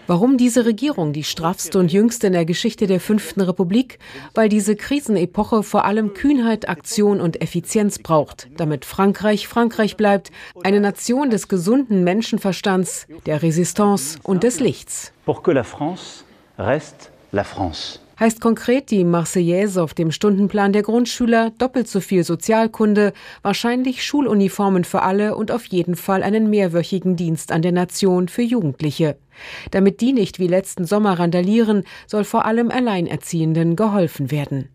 Warum 0.08 0.38
diese 0.38 0.66
Regierung 0.66 1.12
die 1.12 1.26
straffste 1.26 1.78
und 1.78 1.92
jüngste 1.92 2.28
in 2.28 2.34
der 2.34 2.46
Geschichte 2.46 2.88
der 2.88 3.02
Fünften 3.02 3.42
Republik? 3.42 4.00
Weil 4.34 4.48
diese 4.48 4.78
Krisenepoche 4.78 5.64
vor 5.64 5.84
allem 5.84 6.14
Kühnheit, 6.14 6.70
Aktion 6.70 7.20
und 7.20 7.42
Effizienz 7.42 8.00
braucht, 8.00 8.48
damit 8.56 8.86
Frankreich 8.86 9.50
Frankreich 9.50 9.98
bleibt, 9.98 10.32
eine 10.64 10.80
Nation 10.80 11.30
des 11.30 11.50
gesunden 11.50 12.06
Menschenverstands, 12.06 13.08
der 13.26 13.44
Resistance 13.44 14.20
und 14.24 14.44
des 14.44 14.62
Lichts. 14.62 15.12
Pour 15.26 15.44
que 15.44 15.52
la 15.52 15.64
France 15.64 16.24
reste 16.58 17.10
la 17.32 17.44
France 17.44 18.03
heißt 18.20 18.42
konkret 18.42 18.92
die 18.92 19.04
Marseillaise 19.04 19.82
auf 19.82 19.94
dem 19.94 20.12
Stundenplan 20.12 20.74
der 20.74 20.84
Grundschüler, 20.84 21.52
doppelt 21.58 21.88
so 21.88 22.00
viel 22.00 22.24
Sozialkunde, 22.24 23.14
wahrscheinlich 23.42 24.04
Schuluniformen 24.04 24.84
für 24.84 25.02
alle 25.02 25.36
und 25.36 25.52
auf 25.52 25.66
jeden 25.66 25.96
Fall 25.96 26.24
einen 26.24 26.50
mehrwöchigen 26.50 27.16
Dienst 27.16 27.52
an 27.52 27.62
der 27.62 27.72
Nation 27.72 28.28
für 28.28 28.42
Jugendliche. 28.44 29.18
Damit 29.72 30.02
die 30.02 30.14
nicht 30.14 30.40
wie 30.40 30.48
letzten 30.48 30.86
Sommer 30.86 31.20
randalieren, 31.20 31.84
soll 32.08 32.24
vor 32.24 32.46
allem 32.46 32.72
Alleinerziehenden 32.72 33.76
geholfen 33.76 34.32
werden. 34.32 34.70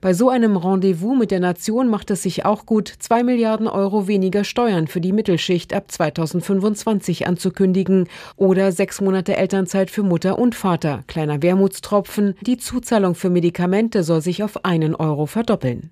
Bei 0.00 0.14
so 0.14 0.28
einem 0.28 0.56
Rendezvous 0.56 1.18
mit 1.18 1.30
der 1.30 1.40
Nation 1.40 1.88
macht 1.88 2.10
es 2.10 2.22
sich 2.22 2.44
auch 2.44 2.66
gut, 2.66 2.92
zwei 2.98 3.22
Milliarden 3.22 3.66
Euro 3.66 4.08
weniger 4.08 4.44
Steuern 4.44 4.86
für 4.86 5.00
die 5.00 5.12
Mittelschicht 5.12 5.74
ab 5.74 5.90
2025 5.90 7.26
anzukündigen 7.26 8.08
oder 8.36 8.72
sechs 8.72 9.00
Monate 9.00 9.36
Elternzeit 9.36 9.90
für 9.90 10.02
Mutter 10.02 10.38
und 10.38 10.54
Vater. 10.54 11.04
Kleiner 11.06 11.42
Wermutstropfen, 11.42 12.34
die 12.42 12.58
Zuzahlung 12.58 13.14
für 13.14 13.30
Medikamente 13.30 14.02
soll 14.02 14.20
sich 14.20 14.42
auf 14.42 14.64
einen 14.64 14.94
Euro 14.94 15.26
verdoppeln. 15.26 15.90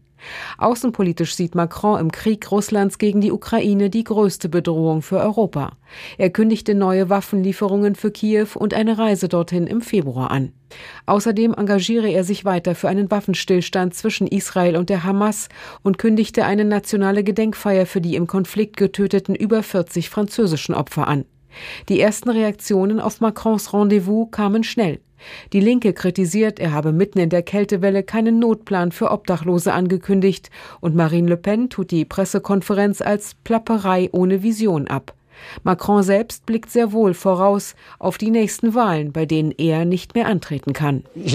Außenpolitisch 0.58 1.34
sieht 1.34 1.54
Macron 1.54 2.00
im 2.00 2.12
Krieg 2.12 2.50
Russlands 2.50 2.98
gegen 2.98 3.20
die 3.20 3.32
Ukraine 3.32 3.90
die 3.90 4.04
größte 4.04 4.48
Bedrohung 4.48 5.02
für 5.02 5.18
Europa. 5.18 5.72
Er 6.18 6.30
kündigte 6.30 6.74
neue 6.74 7.08
Waffenlieferungen 7.08 7.94
für 7.94 8.10
Kiew 8.10 8.48
und 8.54 8.74
eine 8.74 8.98
Reise 8.98 9.28
dorthin 9.28 9.66
im 9.66 9.80
Februar 9.80 10.30
an. 10.30 10.52
Außerdem 11.06 11.54
engagiere 11.54 12.08
er 12.08 12.24
sich 12.24 12.44
weiter 12.44 12.74
für 12.74 12.88
einen 12.88 13.10
Waffenstillstand 13.10 13.94
zwischen 13.94 14.26
Israel 14.26 14.76
und 14.76 14.88
der 14.88 15.04
Hamas 15.04 15.48
und 15.82 15.98
kündigte 15.98 16.44
eine 16.44 16.64
nationale 16.64 17.24
Gedenkfeier 17.24 17.86
für 17.86 18.00
die 18.00 18.16
im 18.16 18.26
Konflikt 18.26 18.76
getöteten 18.76 19.34
über 19.34 19.62
40 19.62 20.08
französischen 20.08 20.74
Opfer 20.74 21.08
an. 21.08 21.24
Die 21.88 22.00
ersten 22.00 22.30
Reaktionen 22.30 23.00
auf 23.00 23.20
Macrons 23.20 23.72
Rendezvous 23.74 24.28
kamen 24.30 24.64
schnell. 24.64 25.00
Die 25.52 25.60
Linke 25.60 25.92
kritisiert, 25.92 26.58
er 26.60 26.72
habe 26.72 26.92
mitten 26.92 27.18
in 27.18 27.30
der 27.30 27.42
Kältewelle 27.42 28.02
keinen 28.02 28.38
Notplan 28.38 28.92
für 28.92 29.10
Obdachlose 29.10 29.72
angekündigt 29.72 30.50
und 30.80 30.94
Marine 30.94 31.28
Le 31.28 31.36
Pen 31.36 31.68
tut 31.68 31.90
die 31.90 32.04
Pressekonferenz 32.04 33.00
als 33.00 33.34
Plapperei 33.44 34.08
ohne 34.12 34.42
Vision 34.42 34.88
ab. 34.88 35.14
Macron 35.62 36.02
selbst 36.02 36.46
blickt 36.46 36.70
sehr 36.70 36.92
wohl 36.92 37.14
voraus 37.14 37.74
auf 37.98 38.18
die 38.18 38.30
nächsten 38.30 38.74
Wahlen, 38.74 39.12
bei 39.12 39.26
denen 39.26 39.52
er 39.52 39.84
nicht 39.84 40.14
mehr 40.14 40.26
antreten 40.26 40.72
kann. 40.72 41.04
Ich 41.14 41.34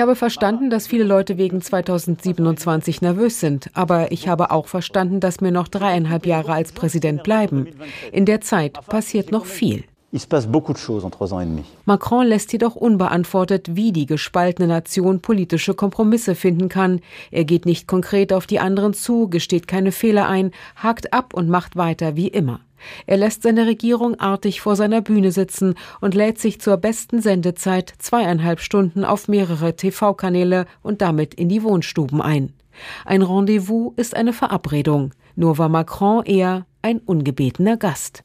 habe 0.00 0.16
verstanden, 0.16 0.70
dass 0.70 0.86
viele 0.86 1.04
Leute 1.04 1.38
wegen 1.38 1.60
2027 1.62 3.02
nervös 3.02 3.40
sind, 3.40 3.70
aber 3.74 4.12
ich 4.12 4.28
habe 4.28 4.50
auch 4.50 4.66
verstanden, 4.66 5.20
dass 5.20 5.40
mir 5.40 5.52
noch 5.52 5.68
dreieinhalb 5.68 6.26
Jahre 6.26 6.52
als 6.52 6.72
Präsident 6.72 7.22
bleiben. 7.22 7.68
In 8.12 8.26
der 8.26 8.40
Zeit 8.40 8.74
passiert 8.86 9.30
noch 9.32 9.46
viel. 9.46 9.84
Macron 11.84 12.26
lässt 12.26 12.52
jedoch 12.52 12.74
unbeantwortet, 12.74 13.76
wie 13.76 13.92
die 13.92 14.06
gespaltene 14.06 14.66
Nation 14.66 15.20
politische 15.20 15.74
Kompromisse 15.74 16.34
finden 16.34 16.68
kann. 16.68 17.00
Er 17.30 17.44
geht 17.44 17.64
nicht 17.64 17.86
konkret 17.86 18.32
auf 18.32 18.48
die 18.48 18.58
anderen 18.58 18.92
zu, 18.92 19.28
gesteht 19.28 19.68
keine 19.68 19.92
Fehler 19.92 20.28
ein, 20.28 20.50
hakt 20.74 21.12
ab 21.12 21.32
und 21.32 21.48
macht 21.48 21.76
weiter 21.76 22.16
wie 22.16 22.26
immer. 22.26 22.58
Er 23.06 23.18
lässt 23.18 23.42
seine 23.42 23.66
Regierung 23.66 24.18
artig 24.18 24.60
vor 24.60 24.74
seiner 24.74 25.00
Bühne 25.00 25.30
sitzen 25.30 25.74
und 26.00 26.16
lädt 26.16 26.40
sich 26.40 26.60
zur 26.60 26.76
besten 26.78 27.22
Sendezeit 27.22 27.92
zweieinhalb 27.98 28.58
Stunden 28.58 29.04
auf 29.04 29.28
mehrere 29.28 29.76
TV-Kanäle 29.76 30.66
und 30.82 31.02
damit 31.02 31.34
in 31.34 31.48
die 31.48 31.62
Wohnstuben 31.62 32.20
ein. 32.20 32.52
Ein 33.04 33.22
Rendezvous 33.22 33.92
ist 33.96 34.16
eine 34.16 34.32
Verabredung. 34.32 35.12
Nur 35.36 35.58
war 35.58 35.68
Macron 35.68 36.24
eher 36.24 36.66
ein 36.82 36.98
ungebetener 36.98 37.76
Gast. 37.76 38.24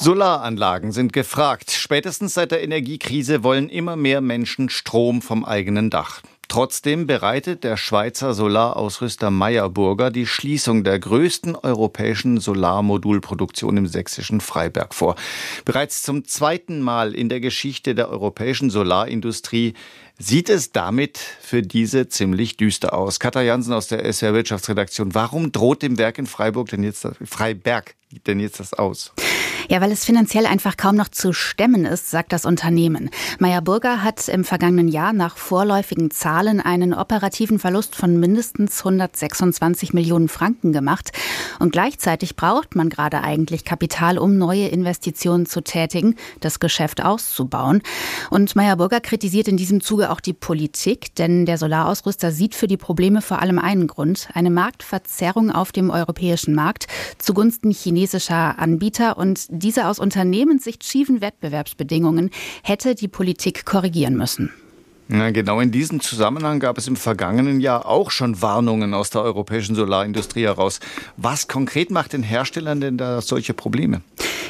Solaranlagen 0.00 0.92
sind 0.92 1.12
gefragt. 1.12 1.72
Spätestens 1.72 2.34
seit 2.34 2.52
der 2.52 2.62
Energiekrise 2.62 3.42
wollen 3.42 3.68
immer 3.68 3.96
mehr 3.96 4.20
Menschen 4.20 4.68
Strom 4.68 5.22
vom 5.22 5.44
eigenen 5.44 5.90
Dach. 5.90 6.22
Trotzdem 6.46 7.08
bereitet 7.08 7.64
der 7.64 7.76
Schweizer 7.76 8.32
Solarausrüster 8.32 9.32
Meyerburger 9.32 10.12
die 10.12 10.26
Schließung 10.26 10.84
der 10.84 11.00
größten 11.00 11.56
europäischen 11.56 12.38
Solarmodulproduktion 12.38 13.76
im 13.76 13.86
sächsischen 13.88 14.40
Freiberg 14.40 14.94
vor. 14.94 15.16
Bereits 15.64 16.02
zum 16.02 16.24
zweiten 16.24 16.80
Mal 16.80 17.12
in 17.12 17.28
der 17.28 17.40
Geschichte 17.40 17.96
der 17.96 18.08
europäischen 18.08 18.70
Solarindustrie 18.70 19.74
sieht 20.16 20.48
es 20.48 20.70
damit 20.70 21.18
für 21.18 21.62
diese 21.62 22.08
ziemlich 22.08 22.56
düster 22.56 22.94
aus. 22.94 23.18
Katja 23.18 23.42
Jansen 23.42 23.72
aus 23.72 23.88
der 23.88 24.04
SR 24.04 24.32
Wirtschaftsredaktion. 24.32 25.14
Warum 25.14 25.50
droht 25.50 25.82
dem 25.82 25.98
Werk 25.98 26.18
in 26.18 26.26
Freiburg 26.26 26.68
denn 26.68 26.84
jetzt, 26.84 27.06
Freiberg 27.24 27.94
denn 28.26 28.38
jetzt 28.38 28.60
das 28.60 28.72
aus? 28.72 29.12
Ja, 29.70 29.82
weil 29.82 29.92
es 29.92 30.06
finanziell 30.06 30.46
einfach 30.46 30.78
kaum 30.78 30.96
noch 30.96 31.08
zu 31.08 31.34
stemmen 31.34 31.84
ist, 31.84 32.10
sagt 32.10 32.32
das 32.32 32.46
Unternehmen. 32.46 33.10
Meyer 33.38 33.60
Burger 33.60 34.02
hat 34.02 34.26
im 34.28 34.42
vergangenen 34.42 34.88
Jahr 34.88 35.12
nach 35.12 35.36
vorläufigen 35.36 36.10
Zahlen 36.10 36.62
einen 36.62 36.94
operativen 36.94 37.58
Verlust 37.58 37.94
von 37.94 38.18
mindestens 38.18 38.78
126 38.78 39.92
Millionen 39.92 40.28
Franken 40.28 40.72
gemacht. 40.72 41.12
Und 41.58 41.70
gleichzeitig 41.72 42.34
braucht 42.34 42.76
man 42.76 42.88
gerade 42.88 43.20
eigentlich 43.22 43.66
Kapital, 43.66 44.16
um 44.16 44.38
neue 44.38 44.68
Investitionen 44.68 45.44
zu 45.44 45.60
tätigen, 45.60 46.14
das 46.40 46.60
Geschäft 46.60 47.04
auszubauen. 47.04 47.82
Und 48.30 48.56
Meyer 48.56 48.76
Burger 48.76 49.00
kritisiert 49.00 49.48
in 49.48 49.58
diesem 49.58 49.82
Zuge 49.82 50.10
auch 50.10 50.20
die 50.20 50.32
Politik, 50.32 51.14
denn 51.16 51.44
der 51.44 51.58
Solarausrüster 51.58 52.32
sieht 52.32 52.54
für 52.54 52.68
die 52.68 52.78
Probleme 52.78 53.20
vor 53.20 53.42
allem 53.42 53.58
einen 53.58 53.86
Grund, 53.86 54.30
eine 54.32 54.50
Marktverzerrung 54.50 55.50
auf 55.50 55.72
dem 55.72 55.90
europäischen 55.90 56.54
Markt 56.54 56.86
zugunsten 57.18 57.70
chinesischer 57.70 58.58
Anbieter 58.58 59.18
und 59.18 59.57
diese 59.58 59.86
aus 59.86 59.98
Unternehmenssicht 59.98 60.84
schiefen 60.84 61.20
Wettbewerbsbedingungen 61.20 62.30
hätte 62.62 62.94
die 62.94 63.08
Politik 63.08 63.64
korrigieren 63.64 64.16
müssen. 64.16 64.50
Ja, 65.10 65.30
genau 65.30 65.60
in 65.60 65.70
diesem 65.70 66.00
Zusammenhang 66.00 66.60
gab 66.60 66.76
es 66.76 66.86
im 66.86 66.96
vergangenen 66.96 67.60
Jahr 67.60 67.86
auch 67.86 68.10
schon 68.10 68.42
Warnungen 68.42 68.92
aus 68.92 69.08
der 69.08 69.22
europäischen 69.22 69.74
Solarindustrie 69.74 70.42
heraus. 70.42 70.80
Was 71.16 71.48
konkret 71.48 71.90
macht 71.90 72.12
den 72.12 72.22
Herstellern 72.22 72.80
denn 72.80 72.98
da 72.98 73.22
solche 73.22 73.54
Probleme? 73.54 74.02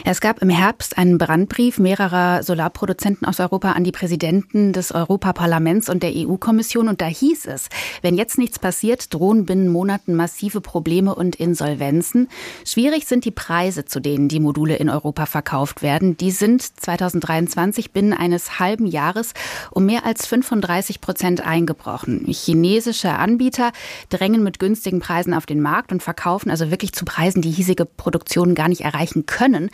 Es 0.05 0.21
gab 0.21 0.41
im 0.43 0.49
Herbst 0.49 0.97
einen 0.97 1.19
Brandbrief 1.19 1.79
mehrerer 1.79 2.43
Solarproduzenten 2.43 3.27
aus 3.27 3.41
Europa 3.41 3.73
an 3.73 3.85
die 3.85 3.93
Präsidenten 3.93 4.73
des 4.73 4.93
Europaparlaments 4.93 5.89
und 5.89 6.03
der 6.03 6.13
EU-Kommission 6.15 6.89
und 6.89 7.01
da 7.01 7.07
hieß 7.07 7.47
es, 7.47 7.69
wenn 8.03 8.17
jetzt 8.17 8.39
nichts 8.39 8.59
passiert, 8.59 9.13
drohen 9.13 9.45
binnen 9.45 9.69
Monaten 9.69 10.15
massive 10.15 10.61
Probleme 10.61 11.15
und 11.15 11.37
Insolvenzen. 11.37 12.29
Schwierig 12.65 13.07
sind 13.07 13.25
die 13.25 13.31
Preise, 13.31 13.85
zu 13.85 14.01
denen 14.01 14.29
die 14.29 14.41
Module 14.41 14.77
in 14.77 14.89
Europa 14.89 15.27
verkauft 15.27 15.83
werden. 15.83 16.17
Die 16.17 16.31
sind 16.31 16.63
2023 16.63 17.93
binnen 17.93 18.13
eines 18.13 18.59
halben 18.59 18.87
Jahres 18.87 19.35
um 19.71 19.87
mehr 19.87 20.07
als 20.07 20.27
35 20.27 21.01
Prozent 21.01 21.45
eingebrochen. 21.45 22.27
Chinesische 22.29 23.11
Anbieter 23.11 23.73
drängen 24.11 24.43
mit 24.43 24.59
günstigen 24.59 25.01
Preisen 25.01 25.35
auf 25.35 25.47
den 25.47 25.61
Markt 25.61 25.93
und 25.93 26.03
verkaufen 26.03 26.51
also 26.51 26.71
wirklich 26.71 26.93
zu 26.93 27.05
Preisen, 27.05 27.43
die 27.43 27.51
hiesige 27.51 27.85
Produktionen 27.85 28.55
gar 28.55 28.69
nicht 28.69 28.83
erreichen 28.83 29.27
können. 29.27 29.71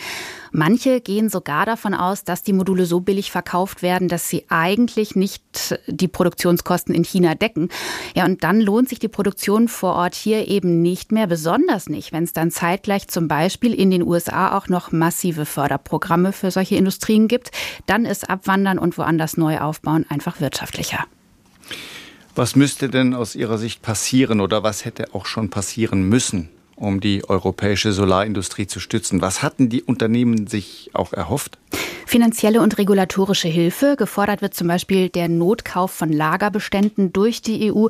Manche 0.56 1.00
gehen 1.00 1.28
sogar 1.28 1.66
davon 1.66 1.94
aus, 1.94 2.22
dass 2.22 2.44
die 2.44 2.52
Module 2.52 2.86
so 2.86 3.00
billig 3.00 3.32
verkauft 3.32 3.82
werden, 3.82 4.06
dass 4.06 4.28
sie 4.28 4.44
eigentlich 4.48 5.16
nicht 5.16 5.80
die 5.88 6.06
Produktionskosten 6.06 6.94
in 6.94 7.02
China 7.02 7.34
decken. 7.34 7.70
Ja, 8.14 8.24
und 8.24 8.44
dann 8.44 8.60
lohnt 8.60 8.88
sich 8.88 9.00
die 9.00 9.08
Produktion 9.08 9.66
vor 9.66 9.94
Ort 9.94 10.14
hier 10.14 10.46
eben 10.46 10.80
nicht 10.80 11.10
mehr, 11.10 11.26
besonders 11.26 11.88
nicht, 11.88 12.12
wenn 12.12 12.22
es 12.22 12.32
dann 12.32 12.52
zeitgleich 12.52 13.08
zum 13.08 13.26
Beispiel 13.26 13.74
in 13.74 13.90
den 13.90 14.04
USA 14.04 14.56
auch 14.56 14.68
noch 14.68 14.92
massive 14.92 15.44
Förderprogramme 15.44 16.32
für 16.32 16.52
solche 16.52 16.76
Industrien 16.76 17.26
gibt. 17.26 17.50
Dann 17.86 18.04
ist 18.04 18.30
Abwandern 18.30 18.78
und 18.78 18.96
woanders 18.96 19.36
neu 19.36 19.58
aufbauen 19.58 20.06
einfach 20.08 20.40
wirtschaftlicher. 20.40 21.04
Was 22.36 22.54
müsste 22.54 22.88
denn 22.88 23.14
aus 23.14 23.34
Ihrer 23.34 23.58
Sicht 23.58 23.82
passieren 23.82 24.40
oder 24.40 24.62
was 24.62 24.84
hätte 24.84 25.14
auch 25.14 25.26
schon 25.26 25.50
passieren 25.50 26.08
müssen, 26.08 26.48
um 26.76 27.00
die 27.00 27.28
europäische 27.28 27.92
Solarindustrie 27.92 28.66
zu 28.66 28.80
stützen. 28.80 29.20
Was 29.20 29.42
hatten 29.42 29.68
die 29.68 29.82
Unternehmen 29.82 30.46
sich 30.46 30.90
auch 30.92 31.12
erhofft? 31.12 31.58
Finanzielle 32.06 32.60
und 32.60 32.78
regulatorische 32.78 33.48
Hilfe. 33.48 33.96
Gefordert 33.96 34.42
wird 34.42 34.54
zum 34.54 34.68
Beispiel 34.68 35.08
der 35.08 35.28
Notkauf 35.28 35.90
von 35.90 36.12
Lagerbeständen 36.12 37.12
durch 37.12 37.42
die 37.42 37.72
EU, 37.72 37.88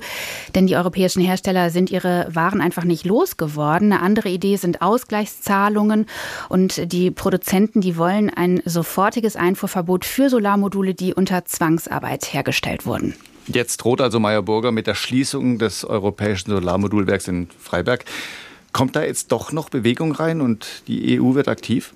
denn 0.54 0.66
die 0.66 0.76
europäischen 0.76 1.20
Hersteller 1.20 1.70
sind 1.70 1.90
ihre 1.90 2.28
Waren 2.30 2.60
einfach 2.60 2.84
nicht 2.84 3.04
losgeworden. 3.04 3.92
Eine 3.92 4.02
andere 4.02 4.28
Idee 4.28 4.56
sind 4.56 4.82
Ausgleichszahlungen 4.82 6.06
und 6.48 6.92
die 6.92 7.10
Produzenten, 7.10 7.80
die 7.80 7.96
wollen 7.96 8.30
ein 8.30 8.62
sofortiges 8.64 9.36
Einfuhrverbot 9.36 10.04
für 10.04 10.30
Solarmodule, 10.30 10.94
die 10.94 11.12
unter 11.12 11.44
Zwangsarbeit 11.44 12.32
hergestellt 12.32 12.86
wurden. 12.86 13.14
Jetzt 13.46 13.78
droht 13.78 14.00
also 14.00 14.20
Meyer 14.20 14.42
Burger 14.42 14.72
mit 14.72 14.86
der 14.86 14.94
Schließung 14.94 15.58
des 15.58 15.84
europäischen 15.84 16.50
Solarmodulwerks 16.50 17.28
in 17.28 17.48
Freiberg. 17.58 18.04
Kommt 18.74 18.96
da 18.96 19.04
jetzt 19.04 19.30
doch 19.30 19.52
noch 19.52 19.68
Bewegung 19.68 20.10
rein 20.10 20.40
und 20.40 20.82
die 20.88 21.20
EU 21.20 21.34
wird 21.34 21.46
aktiv? 21.46 21.94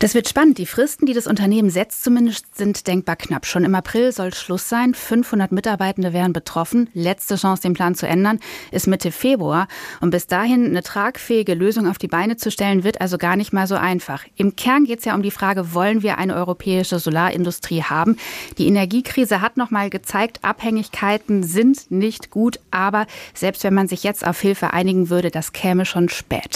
Das 0.00 0.14
wird 0.14 0.28
spannend. 0.28 0.58
Die 0.58 0.66
Fristen, 0.66 1.06
die 1.06 1.12
das 1.12 1.26
Unternehmen 1.26 1.70
setzt, 1.70 2.04
zumindest 2.04 2.56
sind 2.56 2.86
denkbar 2.86 3.16
knapp. 3.16 3.46
Schon 3.46 3.64
im 3.64 3.74
April 3.74 4.12
soll 4.12 4.32
Schluss 4.32 4.68
sein. 4.68 4.94
500 4.94 5.50
Mitarbeitende 5.50 6.12
wären 6.12 6.32
betroffen. 6.32 6.88
Letzte 6.94 7.34
Chance, 7.34 7.62
den 7.62 7.74
Plan 7.74 7.96
zu 7.96 8.06
ändern, 8.06 8.38
ist 8.70 8.86
Mitte 8.86 9.10
Februar. 9.10 9.66
Und 10.00 10.10
bis 10.10 10.28
dahin 10.28 10.66
eine 10.66 10.84
tragfähige 10.84 11.54
Lösung 11.54 11.88
auf 11.88 11.98
die 11.98 12.06
Beine 12.06 12.36
zu 12.36 12.52
stellen, 12.52 12.84
wird 12.84 13.00
also 13.00 13.18
gar 13.18 13.34
nicht 13.34 13.52
mal 13.52 13.66
so 13.66 13.74
einfach. 13.74 14.24
Im 14.36 14.54
Kern 14.54 14.84
geht 14.84 15.00
es 15.00 15.04
ja 15.04 15.16
um 15.16 15.22
die 15.22 15.32
Frage, 15.32 15.74
wollen 15.74 16.04
wir 16.04 16.18
eine 16.18 16.36
europäische 16.36 17.00
Solarindustrie 17.00 17.82
haben? 17.82 18.18
Die 18.56 18.68
Energiekrise 18.68 19.40
hat 19.40 19.56
noch 19.56 19.72
mal 19.72 19.90
gezeigt, 19.90 20.38
Abhängigkeiten 20.42 21.42
sind 21.42 21.90
nicht 21.90 22.30
gut. 22.30 22.60
Aber 22.70 23.08
selbst 23.34 23.64
wenn 23.64 23.74
man 23.74 23.88
sich 23.88 24.04
jetzt 24.04 24.24
auf 24.24 24.40
Hilfe 24.40 24.72
einigen 24.72 25.10
würde, 25.10 25.32
das 25.32 25.52
käme 25.52 25.84
schon 25.84 26.08
spät. 26.08 26.46